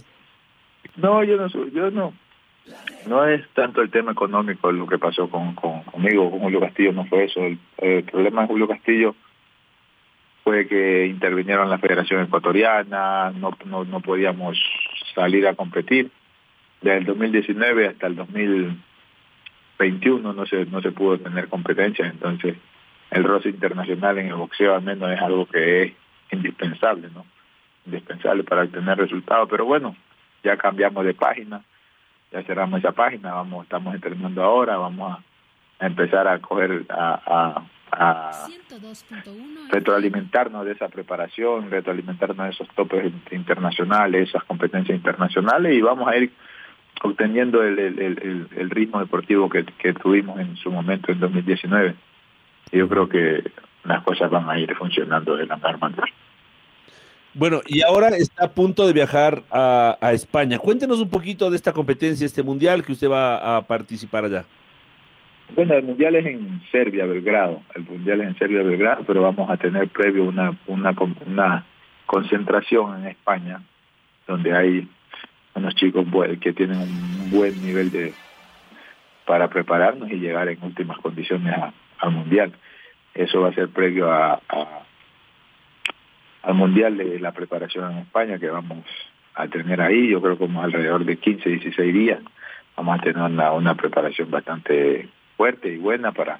No, 0.95 1.23
yo 1.23 1.37
no, 1.37 1.47
yo 1.47 1.89
no, 1.91 2.13
no 3.07 3.25
es 3.25 3.47
tanto 3.49 3.81
el 3.81 3.89
tema 3.89 4.11
económico 4.11 4.71
lo 4.71 4.85
que 4.87 4.99
pasó 4.99 5.29
con, 5.29 5.55
con 5.55 5.81
conmigo, 5.83 6.29
con 6.29 6.41
Julio 6.41 6.59
Castillo, 6.59 6.91
no 6.93 7.05
fue 7.05 7.23
eso. 7.25 7.39
El, 7.41 7.57
el, 7.77 8.03
problema 8.03 8.43
de 8.43 8.47
Julio 8.47 8.67
Castillo 8.67 9.15
fue 10.43 10.67
que 10.67 11.07
intervinieron 11.07 11.69
la 11.69 11.77
Federación 11.77 12.23
Ecuatoriana, 12.23 13.31
no, 13.31 13.57
no, 13.65 13.85
no 13.85 14.01
podíamos 14.01 14.61
salir 15.15 15.47
a 15.47 15.55
competir. 15.55 16.11
Desde 16.81 16.97
el 16.97 17.05
2019 17.05 17.87
hasta 17.87 18.07
el 18.07 18.15
2021 18.15 20.33
no 20.33 20.45
se, 20.45 20.65
no 20.65 20.81
se 20.81 20.91
pudo 20.91 21.17
tener 21.19 21.47
competencia, 21.47 22.07
entonces 22.07 22.57
el 23.11 23.23
roce 23.23 23.47
internacional 23.49 24.17
en 24.17 24.27
el 24.27 24.35
boxeo 24.35 24.75
al 24.75 24.83
menos 24.83 25.09
es 25.11 25.21
algo 25.21 25.45
que 25.45 25.83
es 25.83 25.93
indispensable, 26.31 27.09
¿no? 27.13 27.25
Indispensable 27.85 28.43
para 28.43 28.63
obtener 28.63 28.97
resultados, 28.97 29.47
pero 29.49 29.63
bueno, 29.65 29.95
ya 30.43 30.57
cambiamos 30.57 31.05
de 31.05 31.13
página 31.13 31.63
ya 32.31 32.43
cerramos 32.43 32.79
esa 32.79 32.91
página, 32.93 33.33
vamos, 33.33 33.63
estamos 33.63 33.93
entrenando 33.93 34.43
ahora, 34.43 34.77
vamos 34.77 35.13
a, 35.13 35.83
a 35.83 35.87
empezar 35.87 36.27
a 36.27 36.39
coger, 36.39 36.85
a, 36.89 37.21
a, 37.25 37.63
a 37.91 38.47
retroalimentarnos 39.69 40.65
de 40.65 40.71
esa 40.71 40.87
preparación, 40.87 41.69
retroalimentarnos 41.69 42.45
de 42.45 42.51
esos 42.51 42.67
topes 42.69 43.11
internacionales, 43.31 44.29
esas 44.29 44.43
competencias 44.45 44.95
internacionales 44.95 45.73
y 45.75 45.81
vamos 45.81 46.07
a 46.07 46.17
ir 46.17 46.31
obteniendo 47.03 47.63
el, 47.63 47.79
el, 47.79 48.47
el, 48.55 48.69
ritmo 48.69 48.99
deportivo 48.99 49.49
que, 49.49 49.65
que, 49.65 49.93
tuvimos 49.93 50.39
en 50.39 50.55
su 50.57 50.71
momento 50.71 51.11
en 51.11 51.19
2019. 51.19 51.95
Y 52.71 52.77
yo 52.77 52.87
creo 52.87 53.09
que 53.09 53.51
las 53.83 54.03
cosas 54.03 54.29
van 54.29 54.49
a 54.49 54.59
ir 54.59 54.73
funcionando 54.75 55.35
de 55.35 55.47
la 55.47 55.57
mejor 55.57 55.79
manera. 55.79 56.03
Bueno, 57.33 57.61
y 57.65 57.81
ahora 57.81 58.09
está 58.09 58.45
a 58.45 58.51
punto 58.51 58.85
de 58.85 58.93
viajar 58.93 59.43
a, 59.49 59.97
a, 60.01 60.13
España. 60.13 60.57
Cuéntenos 60.59 60.99
un 60.99 61.09
poquito 61.09 61.49
de 61.49 61.55
esta 61.55 61.71
competencia, 61.71 62.25
este 62.25 62.43
mundial 62.43 62.83
que 62.83 62.91
usted 62.91 63.09
va 63.09 63.57
a 63.57 63.61
participar 63.61 64.25
allá. 64.25 64.45
Bueno, 65.55 65.73
el 65.75 65.83
mundial 65.83 66.15
es 66.15 66.25
en 66.25 66.61
Serbia, 66.71 67.05
Belgrado. 67.05 67.61
El 67.75 67.83
mundial 67.83 68.21
es 68.21 68.27
en 68.27 68.37
Serbia, 68.37 68.63
Belgrado, 68.63 69.03
pero 69.05 69.21
vamos 69.21 69.49
a 69.49 69.57
tener 69.57 69.87
previo 69.89 70.23
una, 70.25 70.57
una, 70.67 70.93
una 71.25 71.65
concentración 72.05 73.01
en 73.01 73.07
España, 73.07 73.61
donde 74.27 74.53
hay 74.53 74.87
unos 75.55 75.75
chicos 75.75 76.05
que 76.39 76.53
tienen 76.53 76.77
un 76.79 77.31
buen 77.31 77.61
nivel 77.61 77.91
de 77.91 78.13
para 79.25 79.49
prepararnos 79.49 80.09
y 80.11 80.15
llegar 80.15 80.49
en 80.49 80.61
últimas 80.61 80.97
condiciones 80.97 81.55
al 81.99 82.11
mundial. 82.11 82.51
Eso 83.13 83.41
va 83.41 83.49
a 83.49 83.53
ser 83.53 83.69
previo 83.69 84.11
a, 84.11 84.41
al 86.43 86.53
mundial 86.55 86.97
de 86.97 87.19
la 87.19 87.31
preparación 87.31 87.91
en 87.91 87.97
España 87.99 88.39
que 88.39 88.49
vamos 88.49 88.85
a 89.35 89.47
tener 89.47 89.81
ahí. 89.81 90.09
Yo 90.09 90.21
creo 90.21 90.37
como 90.37 90.61
alrededor 90.61 91.05
de 91.05 91.17
15, 91.17 91.49
16 91.49 91.93
días 91.93 92.19
vamos 92.75 92.99
a 92.99 93.03
tener 93.03 93.21
una, 93.21 93.51
una 93.53 93.75
preparación 93.75 94.31
bastante 94.31 95.09
fuerte 95.37 95.73
y 95.73 95.77
buena 95.77 96.11
para, 96.11 96.39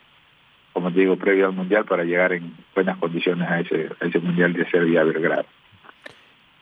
como 0.74 0.92
te 0.92 1.02
digo, 1.02 1.16
previo 1.18 1.48
al 1.48 1.54
mundial 1.54 1.86
para 1.86 2.04
llegar 2.04 2.34
en 2.34 2.56
buenas 2.74 2.98
condiciones 2.98 3.48
a 3.50 3.60
ese, 3.60 3.90
a 4.00 4.06
ese 4.06 4.20
mundial 4.20 4.54
de 4.54 4.70
Serbia 4.70 5.04
Belgrado. 5.04 5.46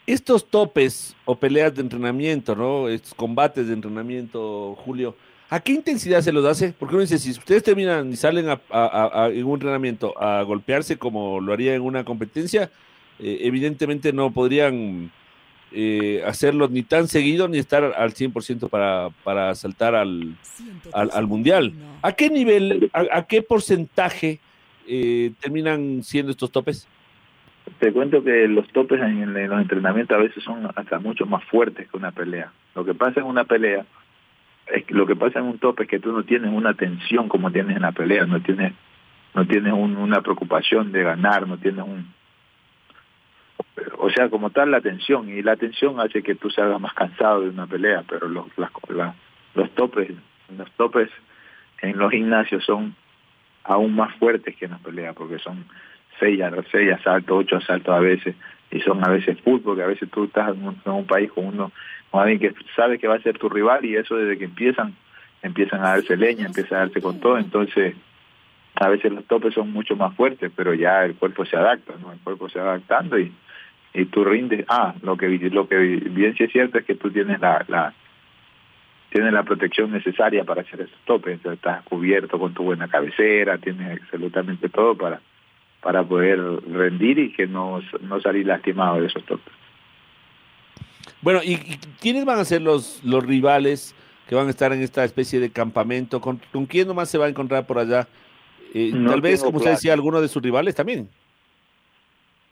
Estos 0.05 0.49
topes 0.49 1.15
o 1.25 1.35
peleas 1.35 1.75
de 1.75 1.81
entrenamiento, 1.81 2.55
¿no? 2.55 2.89
Estos 2.89 3.13
combates 3.13 3.67
de 3.67 3.73
entrenamiento, 3.73 4.75
Julio, 4.83 5.15
¿a 5.49 5.59
qué 5.59 5.71
intensidad 5.71 6.21
se 6.21 6.31
los 6.31 6.45
hace? 6.45 6.73
Porque 6.77 6.95
uno 6.95 7.01
dice, 7.01 7.19
si 7.19 7.29
ustedes 7.31 7.61
terminan 7.61 8.11
y 8.11 8.15
salen 8.15 8.47
a, 8.49 9.29
en 9.31 9.45
un 9.45 9.53
entrenamiento 9.53 10.19
a 10.19 10.41
golpearse 10.41 10.97
como 10.97 11.39
lo 11.39 11.53
haría 11.53 11.75
en 11.75 11.83
una 11.83 12.03
competencia, 12.03 12.71
eh, 13.19 13.39
evidentemente 13.41 14.13
no 14.13 14.31
podrían 14.31 15.11
eh, 15.71 16.23
hacerlo 16.25 16.67
ni 16.67 16.81
tan 16.81 17.07
seguido 17.07 17.47
ni 17.47 17.59
estar 17.59 17.83
al 17.83 18.13
100% 18.13 18.69
para, 18.69 19.09
para 19.23 19.53
saltar 19.53 19.93
al, 19.93 20.35
al, 20.93 21.27
mundial. 21.27 21.73
¿A 22.01 22.13
qué 22.13 22.29
nivel, 22.29 22.89
a, 22.93 23.27
qué 23.27 23.43
porcentaje 23.43 24.39
eh, 24.87 25.31
terminan 25.39 26.01
siendo 26.01 26.31
estos 26.31 26.51
topes? 26.51 26.87
Te 27.77 27.93
cuento 27.93 28.23
que 28.23 28.47
los 28.47 28.67
topes 28.69 28.99
en, 28.99 29.31
los 29.31 29.61
entrenamientos 29.61 30.17
a 30.17 30.21
veces 30.21 30.43
son 30.43 30.67
hasta 30.75 30.97
mucho 30.97 31.27
más 31.27 31.43
fuertes 31.43 31.87
que 31.87 31.97
una 31.97 32.11
pelea. 32.11 32.51
Lo 32.73 32.83
que 32.83 32.95
pasa 32.95 33.19
en 33.19 33.27
una 33.27 33.43
pelea, 33.43 33.85
es 34.73 34.89
lo 34.89 35.05
que 35.05 35.15
pasa 35.15 35.37
en 35.37 35.45
un 35.45 35.59
tope 35.59 35.83
es 35.83 35.89
que 35.89 35.99
tú 35.99 36.11
no 36.11 36.23
tienes 36.23 36.51
una 36.51 36.73
tensión 36.73 37.29
como 37.29 37.51
tienes 37.51 37.75
en 37.75 37.83
la 37.83 37.91
pelea, 37.91 38.25
no 38.25 38.41
tienes, 38.41 38.73
no 39.35 39.45
tienes 39.45 39.73
una 39.73 40.21
preocupación 40.21 40.91
de 40.91 41.03
ganar, 41.03 41.47
no 41.47 41.57
tienes 41.57 41.85
un, 41.85 42.07
o 43.97 44.09
sea, 44.09 44.29
como 44.29 44.49
tal 44.49 44.71
la 44.71 44.81
tensión, 44.81 45.29
y 45.29 45.41
la 45.41 45.55
tensión 45.55 45.99
hace 45.99 46.23
que 46.23 46.35
tú 46.35 46.49
salgas 46.49 46.79
más 46.79 46.93
cansado 46.93 47.41
de 47.41 47.49
una 47.49 47.67
pelea, 47.67 48.03
pero 48.07 48.27
los, 48.27 48.47
los 49.55 49.71
topes, 49.71 50.11
los 50.55 50.71
topes 50.71 51.09
en 51.81 51.97
los 51.97 52.11
gimnasios 52.11 52.63
son 52.63 52.95
aún 53.63 53.95
más 53.95 54.15
fuertes 54.15 54.55
que 54.55 54.65
en 54.65 54.71
la 54.71 54.77
pelea, 54.77 55.13
porque 55.13 55.39
son 55.39 55.65
seis, 56.19 56.39
seis 56.71 56.93
asaltos, 56.93 57.37
ocho 57.37 57.57
asaltos 57.57 57.93
a 57.93 57.99
veces, 57.99 58.35
y 58.71 58.79
son 58.81 59.03
a 59.03 59.09
veces 59.09 59.39
fútbol, 59.41 59.61
porque 59.61 59.83
a 59.83 59.87
veces 59.87 60.09
tú 60.09 60.25
estás 60.25 60.55
en 60.55 60.91
un, 60.91 61.05
país 61.05 61.31
con 61.31 61.45
uno, 61.45 61.71
con 62.11 62.21
alguien 62.21 62.39
que 62.39 62.53
sabe 62.75 62.99
que 62.99 63.07
va 63.07 63.15
a 63.15 63.21
ser 63.21 63.37
tu 63.37 63.49
rival, 63.49 63.85
y 63.85 63.95
eso 63.95 64.15
desde 64.15 64.37
que 64.37 64.45
empiezan, 64.45 64.95
empiezan 65.41 65.81
a 65.81 65.89
darse 65.89 66.17
leña, 66.17 66.45
empieza 66.45 66.75
a 66.75 66.79
darse 66.79 67.01
con 67.01 67.19
todo, 67.19 67.37
entonces 67.37 67.95
a 68.75 68.89
veces 68.89 69.11
los 69.11 69.25
topes 69.25 69.53
son 69.53 69.71
mucho 69.71 69.95
más 69.95 70.15
fuertes, 70.15 70.51
pero 70.55 70.73
ya 70.73 71.03
el 71.05 71.15
cuerpo 71.15 71.45
se 71.45 71.57
adapta, 71.57 71.93
¿no? 71.99 72.13
El 72.13 72.19
cuerpo 72.19 72.49
se 72.49 72.59
va 72.59 72.71
adaptando 72.71 73.19
y, 73.19 73.31
y 73.93 74.05
tú 74.05 74.23
rindes. 74.23 74.65
Ah, 74.67 74.93
lo 75.01 75.17
que 75.17 75.27
lo 75.27 75.67
que 75.67 75.77
bien 75.77 76.35
sí 76.35 76.43
es 76.43 76.51
cierto 76.51 76.77
es 76.77 76.85
que 76.85 76.95
tú 76.95 77.11
tienes 77.11 77.39
la, 77.39 77.65
la 77.67 77.93
tienes 79.11 79.33
la 79.33 79.43
protección 79.43 79.91
necesaria 79.91 80.43
para 80.43 80.61
hacer 80.61 80.81
esos 80.81 80.99
topes, 81.05 81.43
estás 81.43 81.83
cubierto 81.83 82.37
con 82.39 82.53
tu 82.53 82.63
buena 82.63 82.87
cabecera, 82.87 83.57
tienes 83.57 84.01
absolutamente 84.01 84.69
todo 84.69 84.95
para 84.95 85.19
para 85.81 86.03
poder 86.03 86.39
rendir 86.69 87.19
y 87.19 87.31
que 87.31 87.47
no, 87.47 87.81
no 88.01 88.19
salir 88.21 88.45
lastimado 88.45 88.99
de 88.99 89.07
esos 89.07 89.23
topes. 89.25 89.53
Bueno, 91.21 91.41
¿y, 91.43 91.57
quiénes 91.99 92.25
van 92.25 92.39
a 92.39 92.45
ser 92.45 92.61
los, 92.61 93.01
los 93.03 93.25
rivales 93.25 93.95
que 94.27 94.35
van 94.35 94.47
a 94.47 94.49
estar 94.49 94.73
en 94.73 94.81
esta 94.81 95.03
especie 95.03 95.39
de 95.39 95.51
campamento? 95.51 96.21
¿Con, 96.21 96.39
con 96.51 96.65
quién 96.65 96.87
nomás 96.87 97.09
se 97.09 97.17
va 97.17 97.25
a 97.25 97.29
encontrar 97.29 97.65
por 97.65 97.79
allá? 97.79 98.07
Eh, 98.73 98.91
tal 99.07 99.21
vez, 99.21 99.41
como 99.41 99.57
usted 99.57 99.71
decía, 99.71 99.93
alguno 99.93 100.21
de 100.21 100.27
sus 100.27 100.41
rivales 100.41 100.75
también. 100.75 101.09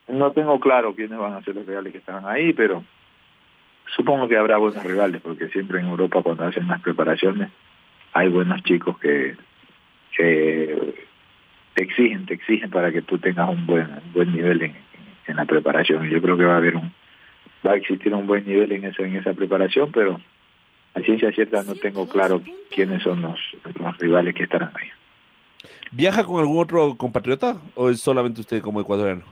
No 0.08 0.32
tengo 0.32 0.60
claro 0.60 0.96
quiénes 0.96 1.18
van 1.18 1.34
a 1.34 1.42
ser 1.42 1.56
los 1.56 1.66
rivales 1.66 1.92
que 1.92 2.00
están 2.00 2.26
ahí, 2.26 2.54
pero 2.54 2.84
supongo 3.96 4.28
que 4.28 4.38
habrá 4.38 4.58
buenos 4.58 4.84
rivales, 4.84 5.22
porque 5.22 5.50
siempre 5.50 5.80
en 5.80 5.88
Europa 5.88 6.22
cuando 6.24 6.46
hacen 6.46 6.68
las 6.68 6.82
preparaciones 6.82 7.50
hay 8.14 8.30
buenos 8.30 8.64
chicos 8.64 8.98
que, 9.00 9.36
te 10.18 11.84
exigen, 11.84 12.26
te 12.26 12.34
exigen 12.34 12.72
para 12.72 12.92
que 12.92 13.02
tú 13.02 13.20
tengas 13.20 13.50
un 13.50 13.66
buen, 13.68 13.88
buen 14.14 14.32
nivel 14.32 14.64
en, 14.64 15.36
la 15.36 15.46
preparación. 15.46 16.10
Yo 16.10 16.22
creo 16.22 16.38
que 16.38 16.46
va 16.46 16.54
a 16.54 16.58
haber 16.58 16.78
un, 16.78 16.92
va 17.66 17.74
a 17.74 17.76
existir 17.76 18.14
un 18.14 18.26
buen 18.26 18.46
nivel 18.46 18.72
en 18.72 18.86
esa, 18.86 19.04
en 19.04 19.18
esa 19.18 19.34
preparación, 19.34 19.92
pero 19.92 20.20
a 20.96 21.02
ciencia 21.02 21.32
cierta 21.32 21.64
no 21.64 21.76
tengo 21.76 22.08
claro 22.08 22.42
quiénes 22.74 23.04
son 23.04 23.22
los, 23.22 23.40
los 23.80 23.98
rivales 23.98 24.34
que 24.34 24.44
estarán 24.44 24.72
ahí. 24.74 24.90
¿Viaja 25.92 26.24
con 26.24 26.40
algún 26.40 26.60
otro 26.60 26.96
compatriota 26.96 27.58
o 27.76 27.90
es 27.90 28.00
solamente 28.00 28.42
usted 28.42 28.62
como 28.62 28.82
ecuatoriano? 28.82 29.24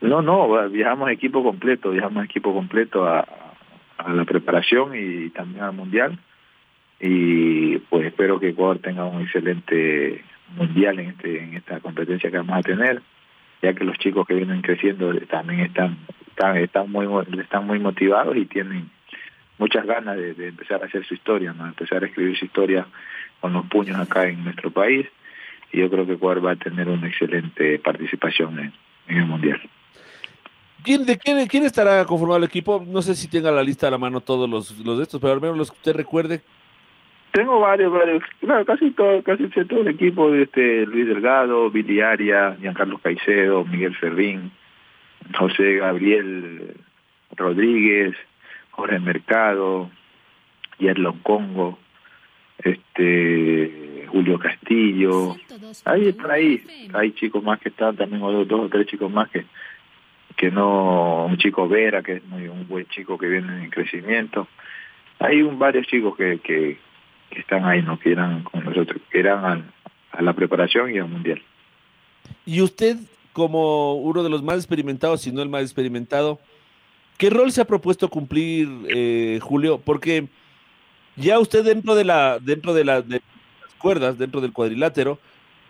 No, 0.00 0.22
no, 0.22 0.68
viajamos 0.68 1.10
equipo 1.10 1.42
completo, 1.42 1.90
viajamos 1.90 2.24
equipo 2.24 2.54
completo 2.54 3.06
a, 3.06 3.26
la 4.06 4.24
preparación 4.24 4.92
y 4.94 5.30
también 5.30 5.64
al 5.64 5.72
mundial. 5.72 6.18
Y 7.00 7.78
pues 7.78 8.06
espero 8.06 8.38
que 8.38 8.50
Ecuador 8.50 8.78
tenga 8.78 9.04
un 9.04 9.22
excelente 9.22 10.24
mundial 10.56 11.00
en, 11.00 11.10
este, 11.10 11.42
en 11.42 11.54
esta 11.54 11.80
competencia 11.80 12.30
que 12.30 12.36
vamos 12.36 12.58
a 12.58 12.62
tener, 12.62 13.02
ya 13.60 13.74
que 13.74 13.84
los 13.84 13.98
chicos 13.98 14.26
que 14.26 14.34
vienen 14.34 14.62
creciendo 14.62 15.12
también 15.26 15.60
están, 15.60 15.98
están, 16.28 16.56
están, 16.58 16.90
muy, 16.92 17.06
están 17.40 17.66
muy 17.66 17.80
motivados 17.80 18.36
y 18.36 18.46
tienen 18.46 18.88
muchas 19.58 19.84
ganas 19.84 20.16
de, 20.16 20.48
empezar 20.48 20.80
a 20.80 20.86
hacer 20.86 21.04
su 21.04 21.14
historia, 21.14 21.52
¿no? 21.52 21.66
empezar 21.66 22.04
a 22.04 22.06
escribir 22.06 22.38
su 22.38 22.44
historia 22.44 22.86
con 23.40 23.52
los 23.52 23.66
puños 23.66 23.98
acá 23.98 24.28
en 24.28 24.44
nuestro 24.44 24.70
país. 24.70 25.08
Y 25.72 25.78
yo 25.80 25.90
creo 25.90 26.06
que 26.06 26.12
Ecuador 26.12 26.46
va 26.46 26.52
a 26.52 26.56
tener 26.56 26.88
una 26.88 27.08
excelente 27.08 27.80
participación 27.80 28.72
en 29.08 29.16
el 29.16 29.26
mundial. 29.26 29.60
¿Quién, 30.82 31.04
de 31.04 31.18
quién, 31.18 31.64
estará 31.64 32.04
conformado 32.04 32.38
el 32.38 32.44
equipo? 32.44 32.84
No 32.86 33.02
sé 33.02 33.14
si 33.14 33.28
tenga 33.28 33.50
la 33.50 33.62
lista 33.62 33.88
a 33.88 33.90
la 33.90 33.98
mano 33.98 34.20
todos 34.20 34.48
los, 34.48 34.78
los 34.78 34.98
de 34.98 35.02
estos, 35.02 35.20
pero 35.20 35.32
al 35.32 35.40
menos 35.40 35.56
los 35.56 35.70
que 35.70 35.76
usted 35.76 35.96
recuerde. 35.96 36.40
Tengo 37.32 37.60
varios, 37.60 37.92
varios, 37.92 38.22
claro, 38.40 38.64
casi 38.64 38.90
todo, 38.92 39.22
casi 39.22 39.48
todo 39.48 39.82
el 39.82 39.88
equipo, 39.88 40.30
de 40.30 40.42
este 40.42 40.86
Luis 40.86 41.06
Delgado, 41.06 41.70
Billy 41.70 42.00
Aria, 42.00 42.56
Giancarlo 42.58 42.98
Caicedo, 42.98 43.64
Miguel 43.64 43.94
Ferrín, 43.96 44.50
José 45.36 45.74
Gabriel 45.76 46.74
Rodríguez, 47.36 48.16
Jorge 48.70 48.98
Mercado, 48.98 49.90
Yerlon 50.78 51.18
Congo, 51.18 51.78
este 52.58 54.06
Julio 54.08 54.38
Castillo, 54.38 55.36
ahí 55.84 56.08
están 56.08 56.30
ahí, 56.30 56.64
hay 56.94 57.12
chicos 57.12 57.42
más 57.42 57.60
que 57.60 57.68
están 57.68 57.94
también, 57.96 58.22
o 58.22 58.44
dos 58.44 58.60
o 58.60 58.68
tres 58.68 58.86
chicos 58.86 59.12
más 59.12 59.28
que 59.28 59.44
que 60.38 60.52
no 60.52 61.26
un 61.26 61.36
chico 61.36 61.68
Vera, 61.68 62.02
que 62.02 62.14
es 62.14 62.24
muy, 62.26 62.46
un 62.46 62.66
buen 62.68 62.86
chico 62.86 63.18
que 63.18 63.26
viene 63.26 63.64
en 63.64 63.70
crecimiento. 63.70 64.46
Hay 65.18 65.42
un, 65.42 65.58
varios 65.58 65.86
chicos 65.88 66.16
que, 66.16 66.38
que, 66.38 66.78
están 67.32 67.66
ahí, 67.66 67.82
¿no? 67.82 67.98
que 67.98 68.12
eran 68.12 68.44
con 68.44 68.64
nosotros, 68.64 69.02
que 69.10 69.18
eran 69.18 69.70
a 70.12 70.22
la 70.22 70.32
preparación 70.32 70.94
y 70.94 70.98
al 70.98 71.08
mundial. 71.08 71.42
Y 72.46 72.62
usted, 72.62 72.96
como 73.32 73.94
uno 73.96 74.22
de 74.22 74.30
los 74.30 74.42
más 74.42 74.56
experimentados, 74.56 75.22
si 75.22 75.32
no 75.32 75.42
el 75.42 75.48
más 75.48 75.62
experimentado, 75.62 76.38
¿qué 77.18 77.30
rol 77.30 77.50
se 77.50 77.60
ha 77.60 77.66
propuesto 77.66 78.08
cumplir, 78.08 78.68
eh, 78.88 79.40
Julio? 79.42 79.78
Porque 79.78 80.28
ya 81.16 81.40
usted 81.40 81.64
dentro 81.64 81.96
de 81.96 82.04
la, 82.04 82.38
dentro 82.38 82.74
de, 82.74 82.84
la, 82.84 83.02
de 83.02 83.20
las 83.60 83.74
cuerdas, 83.74 84.18
dentro 84.18 84.40
del 84.40 84.52
cuadrilátero, 84.52 85.18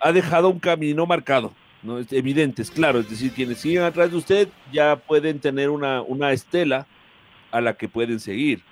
ha 0.00 0.12
dejado 0.12 0.50
un 0.50 0.60
camino 0.60 1.06
marcado. 1.06 1.54
¿No? 1.82 1.98
evidentes, 1.98 2.70
claro, 2.70 3.00
es 3.00 3.10
decir, 3.10 3.32
quienes 3.32 3.58
siguen 3.58 3.82
atrás 3.82 4.10
de 4.10 4.16
usted 4.16 4.48
ya 4.72 4.96
pueden 4.96 5.38
tener 5.38 5.70
una, 5.70 6.02
una 6.02 6.32
estela 6.32 6.86
a 7.50 7.60
la 7.60 7.74
que 7.74 7.88
pueden 7.88 8.20
seguir. 8.20 8.62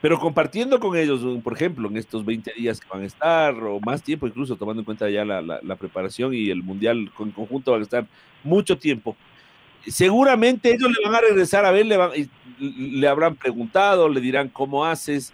pero 0.00 0.18
compartiendo 0.18 0.80
con 0.80 0.96
ellos, 0.96 1.20
por 1.42 1.52
ejemplo, 1.52 1.88
en 1.88 1.96
estos 1.96 2.24
20 2.24 2.54
días 2.54 2.80
que 2.80 2.88
van 2.88 3.02
a 3.02 3.06
estar, 3.06 3.54
o 3.54 3.78
más 3.80 4.02
tiempo 4.02 4.26
incluso, 4.26 4.56
tomando 4.56 4.80
en 4.80 4.84
cuenta 4.84 5.08
ya 5.08 5.24
la, 5.24 5.40
la, 5.42 5.76
preparación 5.76 6.34
y 6.34 6.50
el 6.50 6.62
Mundial 6.62 7.10
en 7.20 7.30
conjunto 7.30 7.72
van 7.72 7.80
a 7.80 7.84
estar 7.84 8.06
mucho 8.42 8.76
tiempo. 8.76 9.16
Seguramente 9.86 10.72
ellos 10.74 10.90
le 10.90 11.04
van 11.04 11.16
a 11.16 11.20
regresar 11.20 11.64
a 11.64 11.70
ver, 11.70 11.86
le, 11.86 11.98
le 12.58 13.08
habrán 13.08 13.36
preguntado, 13.36 14.08
le 14.08 14.20
dirán 14.20 14.48
cómo 14.48 14.84
haces, 14.84 15.32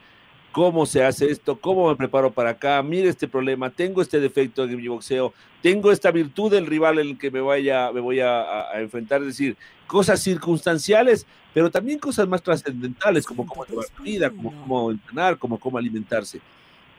cómo 0.52 0.87
se 0.87 1.05
hace 1.05 1.31
esto, 1.31 1.57
cómo 1.61 1.88
me 1.88 1.97
preparo 1.97 2.31
para 2.31 2.50
acá, 2.50 2.83
mire 2.83 3.09
este 3.09 3.28
problema, 3.28 3.71
tengo 3.71 4.02
este 4.02 4.21
defecto 4.21 4.64
en 4.64 4.76
mi 4.76 4.88
boxeo, 4.88 5.33
tengo 5.62 5.93
esta 5.93 6.11
virtud 6.11 6.50
del 6.50 6.67
rival 6.67 6.99
en 6.99 7.09
el 7.09 7.19
que 7.19 7.31
me, 7.31 7.40
vaya, 7.40 7.93
me 7.93 8.00
voy 8.00 8.21
a, 8.21 8.71
a 8.71 8.81
enfrentar, 8.81 9.21
es 9.21 9.28
decir, 9.28 9.57
cosas 9.87 10.21
circunstanciales 10.23 11.26
pero 11.59 11.71
también 11.71 11.99
cosas 11.99 12.28
más 12.28 12.40
trascendentales, 12.40 13.26
como 13.26 13.47
cómo 13.47 13.64
llevar 13.64 13.87
vida, 14.02 14.31
como 14.31 14.52
cómo 14.52 14.90
entrenar, 14.93 15.38
como 15.38 15.59
cómo 15.59 15.78
alimentarse. 15.78 16.40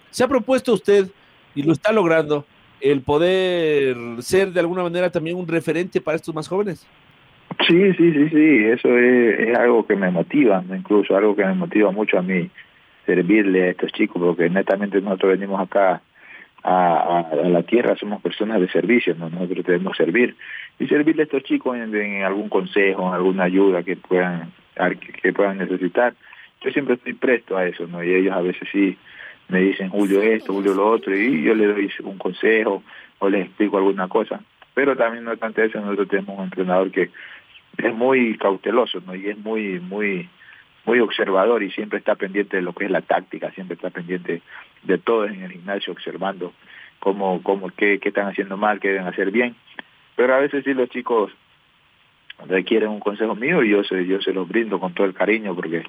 ¿Se 0.09 0.23
ha 0.23 0.27
propuesto 0.27 0.73
usted, 0.73 1.07
y 1.55 1.63
lo 1.63 1.71
está 1.71 1.91
logrando, 1.91 2.45
el 2.81 3.01
poder 3.01 3.95
ser 4.21 4.51
de 4.51 4.59
alguna 4.59 4.83
manera 4.83 5.09
también 5.09 5.37
un 5.37 5.47
referente 5.47 6.01
para 6.01 6.17
estos 6.17 6.33
más 6.33 6.47
jóvenes? 6.47 6.85
Sí, 7.67 7.93
sí, 7.93 8.11
sí, 8.13 8.29
sí, 8.29 8.63
eso 8.65 8.97
es, 8.97 9.57
algo 9.57 9.85
que 9.85 9.95
me 9.95 10.09
motiva, 10.11 10.63
incluso 10.75 11.15
algo 11.15 11.35
que 11.35 11.45
me 11.45 11.53
motiva 11.53 11.91
mucho 11.91 12.17
a 12.17 12.21
mí 12.21 12.49
servirle 13.09 13.63
a 13.63 13.71
estos 13.71 13.91
chicos, 13.91 14.21
porque 14.21 14.49
netamente 14.51 15.01
nosotros 15.01 15.31
venimos 15.31 15.59
acá 15.59 16.01
a, 16.63 17.25
la 17.43 17.63
tierra, 17.63 17.95
somos 17.95 18.21
personas 18.21 18.61
de 18.61 18.69
servicio, 18.69 19.15
nosotros 19.15 19.65
debemos 19.65 19.97
servir 19.97 20.35
y 20.77 20.85
servirle 20.87 21.23
a 21.23 21.25
estos 21.25 21.43
chicos 21.43 21.75
en, 21.75 22.23
algún 22.23 22.49
consejo, 22.49 23.07
en 23.07 23.15
alguna 23.15 23.45
ayuda 23.45 23.81
que 23.81 23.95
puedan 23.95 24.51
que, 25.21 25.33
puedan 25.33 25.57
necesitar. 25.57 26.13
Yo 26.61 26.69
siempre 26.71 26.95
estoy 26.95 27.13
presto 27.13 27.57
a 27.57 27.65
eso, 27.65 27.87
¿no? 27.87 28.03
Y 28.03 28.13
ellos 28.13 28.35
a 28.35 28.41
veces 28.41 28.67
sí 28.71 28.95
me 29.47 29.61
dicen 29.61 29.89
Julio 29.89 30.21
esto, 30.21 30.53
Julio 30.53 30.75
lo 30.75 30.87
otro, 30.87 31.15
y 31.15 31.41
yo 31.41 31.55
les 31.55 31.67
doy 31.75 31.91
un 32.03 32.17
consejo 32.17 32.83
o 33.17 33.29
les 33.29 33.47
explico 33.47 33.77
alguna 33.77 34.07
cosa. 34.07 34.39
Pero 34.75 34.95
también 34.95 35.23
no 35.23 35.31
obstante 35.31 35.65
eso, 35.65 35.81
nosotros 35.81 36.09
tenemos 36.09 36.37
un 36.37 36.43
entrenador 36.43 36.91
que 36.91 37.09
es 37.77 37.93
muy 37.95 38.37
cauteloso, 38.37 39.01
¿no? 39.05 39.15
Y 39.15 39.29
es 39.29 39.37
muy, 39.39 39.79
muy, 39.79 40.29
muy 40.89 41.01
observador 41.01 41.61
y 41.61 41.69
siempre 41.69 41.99
está 41.99 42.15
pendiente 42.15 42.57
de 42.57 42.63
lo 42.63 42.73
que 42.73 42.85
es 42.85 42.89
la 42.89 43.01
táctica, 43.01 43.51
siempre 43.51 43.75
está 43.75 43.91
pendiente 43.91 44.41
de 44.81 44.97
todo 44.97 45.25
en 45.25 45.43
el 45.43 45.51
gimnasio, 45.51 45.93
observando 45.93 46.51
cómo, 46.97 47.43
cómo, 47.43 47.69
qué, 47.69 47.99
qué 47.99 48.09
están 48.09 48.27
haciendo 48.27 48.57
mal, 48.57 48.79
qué 48.79 48.87
deben 48.87 49.05
hacer 49.05 49.29
bien. 49.29 49.55
Pero 50.15 50.33
a 50.33 50.39
veces 50.39 50.63
sí 50.63 50.73
los 50.73 50.89
chicos 50.89 51.31
requieren 52.47 52.89
un 52.89 52.99
consejo 52.99 53.35
mío 53.35 53.63
y 53.63 53.69
yo 53.69 53.83
se, 53.83 54.03
yo 54.07 54.19
se 54.19 54.33
los 54.33 54.47
brindo 54.47 54.79
con 54.79 54.95
todo 54.95 55.05
el 55.05 55.13
cariño 55.13 55.53
porque, 55.53 55.83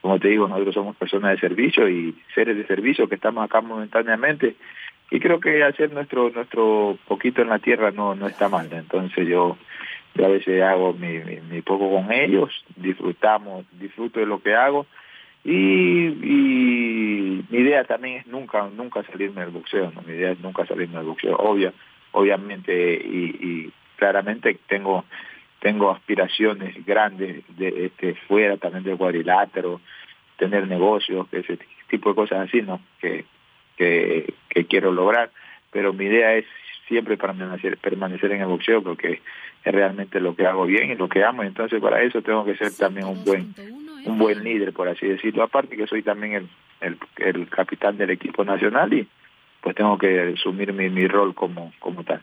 como 0.00 0.20
te 0.20 0.28
digo, 0.28 0.46
nosotros 0.46 0.72
somos 0.72 0.94
personas 0.94 1.32
de 1.32 1.40
servicio 1.40 1.88
y 1.88 2.14
seres 2.32 2.56
de 2.56 2.64
servicio 2.64 3.08
que 3.08 3.16
estamos 3.16 3.44
acá 3.44 3.60
momentáneamente 3.60 4.54
y 5.10 5.18
creo 5.18 5.40
que 5.40 5.64
hacer 5.64 5.92
nuestro 5.92 6.30
nuestro 6.30 6.96
poquito 7.08 7.42
en 7.42 7.48
la 7.48 7.58
tierra 7.58 7.90
no 7.90 8.14
no 8.14 8.28
está 8.28 8.48
mal. 8.48 8.68
Entonces 8.70 9.26
yo, 9.26 9.58
yo 10.14 10.26
a 10.26 10.28
veces 10.28 10.62
hago 10.62 10.92
mi, 10.92 11.18
mi, 11.50 11.62
poco 11.62 11.90
con 11.90 12.12
ellos, 12.12 12.50
disfrutamos, 12.76 13.66
disfruto 13.78 14.20
de 14.20 14.26
lo 14.26 14.40
que 14.42 14.54
hago 14.54 14.86
y, 15.44 15.50
mi 17.50 17.58
idea 17.58 17.84
también 17.84 18.20
es 18.20 18.26
nunca 18.26 18.68
nunca 18.74 19.02
salirme 19.04 19.42
del 19.42 19.50
boxeo, 19.50 19.92
¿no? 19.94 20.02
mi 20.02 20.14
idea 20.14 20.32
es 20.32 20.40
nunca 20.40 20.66
salirme 20.66 20.96
del 20.96 21.06
boxeo, 21.06 21.36
obvia, 21.36 21.72
obviamente 22.12 22.94
y, 22.94 23.24
y 23.40 23.72
claramente 23.96 24.56
tengo 24.66 25.04
tengo 25.64 25.90
aspiraciones 25.90 26.84
grandes 26.84 27.42
de 27.56 27.86
este 27.86 28.14
fuera 28.28 28.58
también 28.58 28.84
del 28.84 28.98
cuadrilátero, 28.98 29.80
tener 30.36 30.68
negocios, 30.68 31.26
ese 31.32 31.58
tipo 31.88 32.10
de 32.10 32.14
cosas 32.14 32.48
así, 32.48 32.60
¿no? 32.60 32.80
Que, 33.00 33.24
que, 33.78 34.34
que 34.50 34.66
quiero 34.66 34.92
lograr, 34.92 35.30
pero 35.70 35.94
mi 35.94 36.04
idea 36.04 36.34
es 36.34 36.44
siempre 36.88 37.16
permanecer, 37.16 37.78
permanecer 37.78 38.32
en 38.32 38.42
el 38.42 38.46
boxeo 38.46 38.82
porque 38.82 39.20
es 39.64 39.72
realmente 39.72 40.20
lo 40.20 40.34
que 40.34 40.46
hago 40.46 40.66
bien 40.66 40.90
y 40.90 40.94
lo 40.96 41.08
que 41.08 41.24
amo, 41.24 41.42
entonces 41.42 41.80
para 41.80 42.02
eso 42.02 42.22
tengo 42.22 42.44
que 42.44 42.56
ser 42.56 42.72
también 42.76 43.06
un 43.06 43.24
buen 43.24 43.54
un 44.04 44.18
buen 44.18 44.44
líder, 44.44 44.72
por 44.72 44.88
así 44.88 45.06
decirlo, 45.06 45.42
aparte 45.42 45.76
que 45.76 45.86
soy 45.86 46.02
también 46.02 46.34
el, 46.34 46.48
el, 46.80 46.98
el 47.16 47.48
capitán 47.48 47.96
del 47.96 48.10
equipo 48.10 48.44
nacional 48.44 48.92
y 48.92 49.08
pues 49.62 49.74
tengo 49.74 49.96
que 49.96 50.34
asumir 50.34 50.74
mi, 50.74 50.90
mi 50.90 51.06
rol 51.08 51.34
como, 51.34 51.72
como 51.78 52.04
tal. 52.04 52.20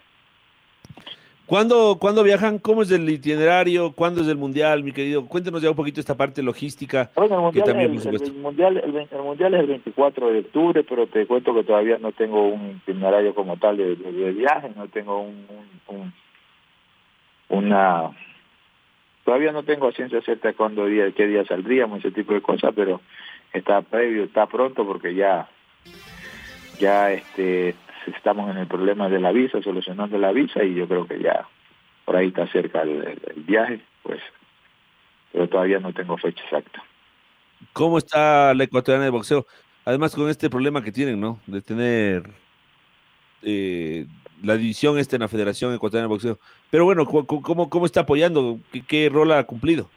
¿Cuándo, 1.51 1.97
¿Cuándo, 1.99 2.23
viajan? 2.23 2.59
¿Cómo 2.59 2.81
es 2.81 2.91
el 2.91 3.09
itinerario? 3.09 3.91
¿Cuándo 3.91 4.21
es 4.21 4.29
el 4.29 4.37
mundial, 4.37 4.85
mi 4.85 4.93
querido? 4.93 5.25
Cuéntenos 5.25 5.61
ya 5.61 5.69
un 5.69 5.75
poquito 5.75 5.99
esta 5.99 6.15
parte 6.15 6.41
logística. 6.41 7.11
Bueno, 7.13 7.35
el 7.35 7.41
mundial, 7.41 7.65
también, 7.65 7.91
el, 7.91 8.33
mundial, 8.35 8.77
el, 8.77 9.21
mundial 9.21 9.53
es 9.55 9.59
el 9.59 9.67
24 9.67 10.31
de 10.31 10.39
octubre, 10.39 10.85
pero 10.87 11.07
te 11.07 11.27
cuento 11.27 11.53
que 11.53 11.65
todavía 11.65 11.97
no 11.97 12.13
tengo 12.13 12.47
un 12.47 12.81
itinerario 12.81 13.35
como 13.35 13.57
tal 13.57 13.75
de, 13.75 13.95
viaje, 14.31 14.71
no 14.77 14.87
tengo 14.87 15.23
un, 15.23 15.45
un, 15.89 16.13
una... 17.49 18.11
Todavía 19.25 19.51
no 19.51 19.63
tengo 19.63 19.91
ciencia 19.91 20.21
cierta 20.21 20.53
cuándo 20.53 20.85
día, 20.85 21.11
qué 21.11 21.27
día 21.27 21.43
saldríamos, 21.43 21.99
ese 21.99 22.11
tipo 22.11 22.33
de 22.33 22.39
cosas, 22.39 22.71
pero 22.73 23.01
está 23.51 23.81
previo, 23.81 24.23
está 24.23 24.45
pronto 24.45 24.85
porque 24.87 25.13
ya 25.15 25.49
ya 26.79 27.11
este 27.11 27.75
estamos 28.07 28.49
en 28.51 28.57
el 28.57 28.67
problema 28.67 29.09
de 29.09 29.19
la 29.19 29.31
visa, 29.31 29.61
solucionando 29.61 30.17
la 30.17 30.31
visa 30.31 30.63
y 30.63 30.75
yo 30.75 30.87
creo 30.87 31.05
que 31.05 31.19
ya 31.19 31.47
por 32.05 32.15
ahí 32.15 32.27
está 32.27 32.47
cerca 32.47 32.81
el, 32.81 33.19
viaje, 33.35 33.79
pues, 34.03 34.19
pero 35.31 35.47
todavía 35.47 35.79
no 35.79 35.93
tengo 35.93 36.17
fecha 36.17 36.43
exacta. 36.43 36.83
¿Cómo 37.73 37.97
está 37.97 38.53
la 38.53 38.63
ecuatoriana 38.63 39.05
de 39.05 39.11
boxeo? 39.11 39.45
Además 39.85 40.15
con 40.15 40.29
este 40.29 40.49
problema 40.49 40.83
que 40.83 40.91
tienen, 40.91 41.19
¿no? 41.19 41.39
De 41.47 41.61
tener 41.61 42.23
eh, 43.43 44.05
la 44.43 44.57
división 44.57 44.97
esta 44.97 45.15
en 45.15 45.21
la 45.21 45.27
Federación 45.27 45.73
Ecuatoriana 45.73 46.07
de 46.07 46.13
Boxeo. 46.13 46.39
Pero 46.69 46.85
bueno, 46.85 47.05
¿cómo, 47.05 47.69
cómo 47.69 47.85
está 47.85 48.01
apoyando? 48.01 48.59
¿Qué, 48.71 48.83
qué 48.83 49.09
rol 49.09 49.31
ha 49.31 49.43
cumplido? 49.43 49.89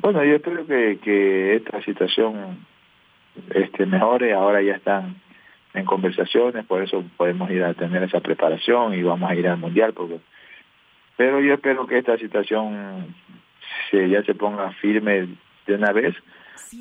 Bueno, 0.00 0.24
yo 0.24 0.36
espero 0.36 0.66
que, 0.66 0.98
que 1.02 1.56
esta 1.56 1.82
situación 1.82 2.66
este, 3.50 3.86
mejore. 3.86 4.32
Ahora 4.32 4.62
ya 4.62 4.74
están 4.74 5.16
en 5.76 5.84
conversaciones, 5.84 6.64
por 6.66 6.82
eso 6.82 7.04
podemos 7.16 7.50
ir 7.50 7.62
a 7.62 7.74
tener 7.74 8.02
esa 8.02 8.20
preparación 8.20 8.94
y 8.94 9.02
vamos 9.02 9.30
a 9.30 9.34
ir 9.34 9.46
al 9.46 9.58
mundial. 9.58 9.92
Porque... 9.92 10.18
Pero 11.16 11.40
yo 11.40 11.54
espero 11.54 11.86
que 11.86 11.98
esta 11.98 12.16
situación 12.18 13.14
se, 13.90 14.08
ya 14.08 14.22
se 14.22 14.34
ponga 14.34 14.70
firme 14.72 15.28
de 15.66 15.74
una 15.74 15.92
vez, 15.92 16.14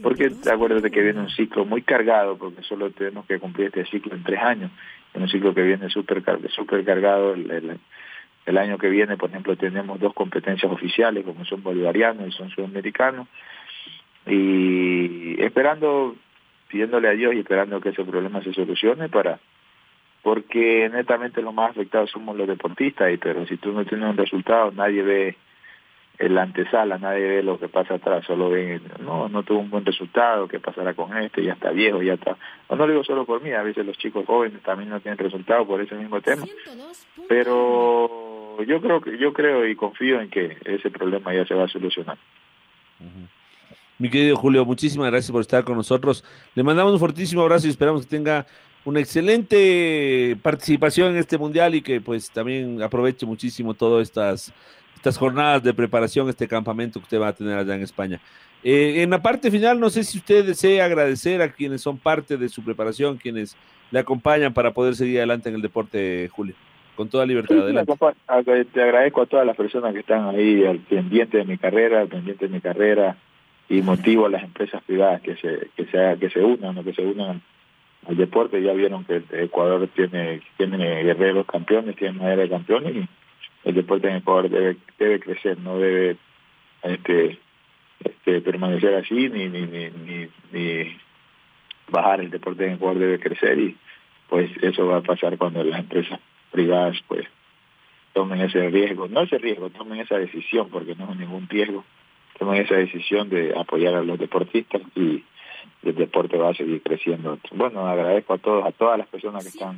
porque 0.02 0.32
acuérdate 0.52 0.92
que 0.92 1.02
viene 1.02 1.20
un 1.20 1.30
ciclo 1.30 1.66
muy 1.66 1.82
cargado, 1.82 2.38
porque 2.38 2.64
solo 2.64 2.92
tenemos 2.92 3.26
que 3.26 3.40
cumplir 3.40 3.68
este 3.68 3.86
ciclo 3.86 4.16
en 4.16 4.24
tres 4.24 4.42
años, 4.42 4.72
en 5.14 5.24
un 5.24 5.30
ciclo 5.30 5.54
que 5.54 5.64
viene 5.64 5.90
súper 5.90 6.24
super 6.50 6.84
cargado. 6.84 7.34
El, 7.34 7.80
el, 8.46 8.58
año 8.58 8.78
que 8.78 8.90
viene, 8.90 9.18
por 9.18 9.30
ejemplo, 9.30 9.56
tenemos 9.56 10.00
dos 10.00 10.14
competencias 10.14 10.72
oficiales, 10.72 11.26
como 11.26 11.46
son 11.46 11.64
bolivarianos 11.64 12.28
y 12.28 12.32
son 12.32 12.50
sudamericanos, 12.50 13.28
y 14.28 15.42
esperando 15.42 16.16
pidiéndole 16.68 17.08
a 17.08 17.12
Dios 17.12 17.34
y 17.34 17.40
esperando 17.40 17.82
que 17.82 17.90
ese 17.90 18.04
problema 18.04 18.42
se 18.42 18.54
solucione 18.54 19.10
para 19.10 19.40
porque 20.22 20.90
netamente 20.90 21.42
los 21.42 21.54
más 21.54 21.72
afectados 21.72 22.10
somos 22.10 22.36
los 22.36 22.48
deportistas 22.48 23.14
y 23.14 23.18
pero 23.18 23.46
si 23.46 23.58
tú 23.58 23.72
no 23.72 23.86
tienes 23.86 24.10
un 24.10 24.18
resultado 24.18 24.72
nadie 24.72 25.04
ve 25.04 25.36
el 26.18 26.38
antesala, 26.38 26.98
nadie 26.98 27.28
ve 27.28 27.44
lo 27.44 27.60
que 27.60 27.68
pasa 27.68 27.96
atrás, 27.96 28.26
solo 28.26 28.50
ven, 28.50 28.82
no, 29.00 29.28
no 29.28 29.44
tuvo 29.44 29.60
un 29.60 29.70
buen 29.70 29.86
resultado, 29.86 30.48
qué 30.48 30.60
pasará 30.60 30.94
con 30.94 31.16
este, 31.18 31.44
ya 31.44 31.54
está 31.54 31.72
viejo, 31.72 32.02
ya 32.02 32.14
está. 32.14 32.38
No, 32.70 32.76
no 32.76 32.86
lo 32.86 32.94
digo 32.94 33.04
solo 33.04 33.26
por 33.26 33.42
mí, 33.42 33.52
a 33.52 33.64
veces 33.64 33.86
los 33.86 33.98
chicos 33.98 34.26
jóvenes 34.26 34.62
también 34.62 34.90
no 34.90 35.00
tienen 35.00 35.18
resultado 35.18 35.66
por 35.66 35.82
ese 35.82 35.96
mismo 35.96 36.22
tema. 36.22 36.46
Pero 37.28 38.64
yo 38.64 38.82
creo 38.82 39.02
que 39.02 39.18
yo 39.18 39.34
creo 39.34 39.68
y 39.68 39.76
confío 39.76 40.22
en 40.22 40.30
que 40.30 40.58
ese 40.66 40.90
problema 40.90 41.34
ya 41.34 41.46
se 41.46 41.54
va 41.54 41.66
a 41.66 41.70
solucionar. 41.70 42.18
Mi 43.98 44.10
querido 44.10 44.36
Julio, 44.36 44.66
muchísimas 44.66 45.10
gracias 45.10 45.32
por 45.32 45.42
estar 45.42 45.64
con 45.64 45.78
nosotros. 45.78 46.24
Le 46.54 46.64
mandamos 46.64 46.94
un 46.94 47.00
fortísimo 47.00 47.42
abrazo 47.42 47.68
y 47.68 47.70
esperamos 47.70 48.02
que 48.02 48.10
tenga 48.10 48.46
una 48.84 49.00
excelente 49.00 50.38
participación 50.42 51.12
en 51.12 51.18
este 51.18 51.38
mundial 51.38 51.76
y 51.76 51.82
que 51.82 52.02
pues 52.02 52.30
también 52.30 52.82
aproveche 52.82 53.26
muchísimo 53.26 53.74
todas 53.74 54.08
estas, 54.08 54.54
estas 54.96 55.18
jornadas 55.18 55.64
de 55.64 55.74
preparación, 55.74 56.28
este 56.30 56.48
campamento 56.48 57.00
que 57.00 57.04
usted 57.04 57.20
va 57.22 57.30
a 57.30 57.34
tener 57.34 57.58
allá 57.58 57.76
en 57.76 57.82
España. 57.82 58.20
Eh, 58.64 59.04
en 59.04 59.12
la 59.12 59.22
parte 59.22 59.50
final, 59.50 59.80
no 59.80 59.90
sé 59.90 60.04
si 60.04 60.18
usted 60.18 60.46
desea 60.46 60.86
agradecer 60.86 61.42
a 61.42 61.52
quienes 61.52 61.82
son 61.82 61.98
parte 61.98 62.36
de 62.36 62.50
su 62.50 62.64
preparación, 62.64 63.18
quienes 63.18 63.56
le 63.92 64.00
acompañan 64.00 64.54
para 64.54 64.72
poder 64.72 64.96
seguir 64.96 65.18
adelante 65.18 65.50
en 65.50 65.56
el 65.56 65.62
deporte, 65.62 66.28
Julio. 66.30 66.56
Con 66.96 67.10
toda 67.10 67.26
libertad, 67.26 67.60
adelante. 67.60 67.94
Te 68.74 68.82
agradezco 68.82 69.22
a 69.22 69.26
todas 69.26 69.46
las 69.46 69.56
personas 69.56 69.94
que 69.94 70.00
están 70.00 70.34
ahí 70.34 70.66
al 70.66 70.80
pendiente 70.80 71.38
de 71.38 71.46
mi 71.46 71.58
carrera, 71.58 72.02
al 72.02 72.08
pendiente 72.08 72.48
de 72.48 72.54
mi 72.54 72.62
carrera, 72.62 73.18
y 73.70 73.82
motivo 73.82 74.26
a 74.26 74.30
las 74.30 74.44
empresas 74.44 74.84
privadas 74.84 75.22
que 75.22 75.36
se 75.36 75.70
que 75.76 75.86
se 75.86 76.20
que 76.20 76.30
se 76.30 76.40
unan 76.40 76.84
que 76.84 76.94
se 76.94 77.02
unan 77.02 77.42
al 78.08 78.18
deporte. 78.18 78.62
Ya 78.62 78.74
vieron 78.74 79.06
que 79.06 79.24
Ecuador 79.32 79.88
tiene 79.96 80.42
tiene 80.58 81.04
guerreros 81.04 81.46
campeones 81.46 81.96
tiene 81.96 82.20
madera 82.20 82.44
de 82.44 82.50
campeones 82.50 82.96
y 82.96 83.08
el 83.64 83.76
deporte 83.76 84.10
en 84.10 84.18
Ecuador 84.18 84.50
debe 84.50 84.78
debe 85.00 85.20
crecer 85.20 85.58
no 85.60 85.78
debe 85.78 86.18
este 86.84 87.40
este 88.04 88.42
permanecer 88.42 88.96
así 88.96 89.30
ni 89.30 89.48
ni 89.48 89.62
ni 89.62 90.28
ni, 90.52 90.98
bajar, 91.90 92.20
el 92.20 92.30
deporte 92.30 92.66
en 92.66 92.74
Ecuador 92.74 93.00
debe 93.00 93.20
crecer 93.20 93.60
y 93.60 93.76
pues 94.30 94.50
eso 94.62 94.88
va 94.88 94.98
a 94.98 95.02
pasar 95.02 95.38
cuando 95.38 95.64
las 95.64 95.80
empresas 95.80 96.20
privadas 96.52 96.98
pues 97.08 97.26
tomen 98.14 98.42
ese 98.42 98.70
riesgo, 98.70 99.08
no 99.10 99.22
ese 99.22 99.38
riesgo, 99.38 99.70
tomen 99.70 100.00
esa 100.00 100.18
decisión, 100.18 100.70
porque 100.70 100.96
no 100.96 101.12
es 101.12 101.18
ningún 101.18 101.48
riesgo, 101.50 101.84
tomen 102.38 102.62
esa 102.62 102.76
decisión 102.76 103.30
de 103.30 103.54
apoyar 103.58 103.96
a 103.96 104.04
los 104.04 104.20
deportistas 104.20 104.82
y 104.96 105.24
el 105.84 105.96
deporte 105.96 106.38
va 106.38 106.50
a 106.50 106.54
seguir 106.54 106.82
creciendo. 106.82 107.38
Bueno, 107.52 107.88
agradezco 107.88 108.34
a 108.34 108.38
todos, 108.38 108.66
a 108.66 108.72
todas 108.72 108.98
las 108.98 109.08
personas 109.08 109.44
que 109.44 109.50
están 109.50 109.76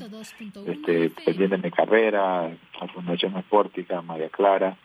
este, 0.68 1.10
pendientes 1.10 1.50
de 1.50 1.70
mi 1.70 1.72
carrera, 1.72 2.46
a 2.46 2.88
Fundación 2.88 3.36
Espórtica, 3.38 3.98
a 3.98 4.02
María 4.02 4.30
Clara, 4.30 4.78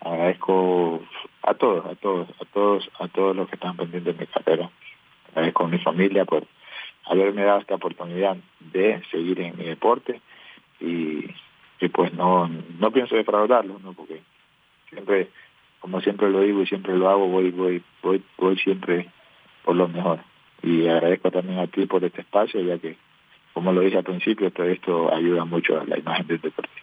agradezco 0.00 1.02
a 1.42 1.54
todos, 1.54 1.86
a 1.86 1.94
todos, 1.96 2.28
a 2.40 2.44
todos, 2.44 2.90
a 3.00 3.08
todos 3.08 3.36
los 3.36 3.48
que 3.48 3.56
están 3.56 3.76
pendientes 3.76 4.16
de 4.16 4.20
mi 4.20 4.26
carrera. 4.26 4.70
Agradezco 5.30 5.64
a 5.64 5.68
mi 5.68 5.78
familia 5.78 6.24
por 6.24 6.46
haberme 7.04 7.42
dado 7.42 7.60
esta 7.60 7.74
oportunidad 7.74 8.36
de 8.60 9.02
seguir 9.10 9.40
en 9.40 9.56
mi 9.56 9.64
deporte 9.64 10.20
y, 10.80 11.24
y 11.80 11.88
pues 11.92 12.12
no, 12.12 12.48
no 12.78 12.90
pienso 12.92 13.16
defraudarlos, 13.16 13.82
¿no? 13.82 13.92
porque 13.94 14.20
siempre, 14.90 15.28
como 15.80 16.00
siempre 16.00 16.30
lo 16.30 16.40
digo 16.40 16.62
y 16.62 16.66
siempre 16.66 16.96
lo 16.96 17.08
hago, 17.08 17.28
voy, 17.28 17.50
voy, 17.50 17.82
voy, 18.02 18.22
voy 18.36 18.56
siempre 18.58 19.08
por 19.64 19.76
lo 19.76 19.88
mejor. 19.88 20.20
Y 20.62 20.86
agradezco 20.88 21.30
también 21.30 21.58
a 21.58 21.66
ti 21.66 21.86
por 21.86 22.02
este 22.04 22.22
espacio, 22.22 22.60
ya 22.60 22.78
que, 22.78 22.96
como 23.52 23.72
lo 23.72 23.80
dije 23.80 23.98
al 23.98 24.04
principio, 24.04 24.50
todo 24.50 24.66
esto 24.66 25.14
ayuda 25.14 25.44
mucho 25.44 25.80
a 25.80 25.84
la 25.84 25.98
imagen 25.98 26.26
del 26.26 26.40
deportista. 26.40 26.82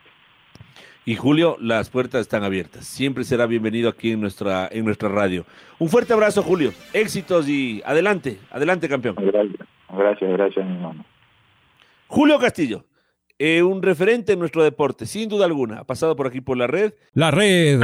Y 1.08 1.15
Julio, 1.15 1.58
las 1.60 1.89
puertas 1.91 2.21
están 2.21 2.43
abiertas. 2.43 2.88
Siempre 2.88 3.25
será 3.25 3.45
bienvenido 3.45 3.89
aquí 3.89 4.12
en 4.12 4.21
nuestra, 4.21 4.67
en 4.71 4.86
nuestra 4.86 5.08
radio. 5.08 5.45
Un 5.77 5.89
fuerte 5.89 6.13
abrazo, 6.13 6.41
Julio. 6.41 6.71
Éxitos 6.93 7.47
y 7.47 7.81
adelante, 7.86 8.39
adelante, 8.49 8.89
campeón. 8.89 9.15
Gracias, 9.19 9.67
gracias, 9.89 10.31
gracias 10.31 10.65
mi 10.65 10.73
hermano. 10.73 11.05
Julio 12.08 12.39
Castillo, 12.39 12.86
eh, 13.38 13.62
un 13.62 13.84
referente 13.84 14.34
en 14.34 14.39
nuestro 14.39 14.63
deporte, 14.63 15.05
sin 15.05 15.29
duda 15.29 15.45
alguna. 15.45 15.79
Ha 15.79 15.84
pasado 15.84 16.15
por 16.15 16.25
aquí 16.25 16.41
por 16.41 16.58
la 16.58 16.65
red. 16.65 16.93
La 17.13 17.29
red 17.29 17.84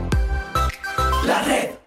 La 1.23 1.43
red. 1.43 1.80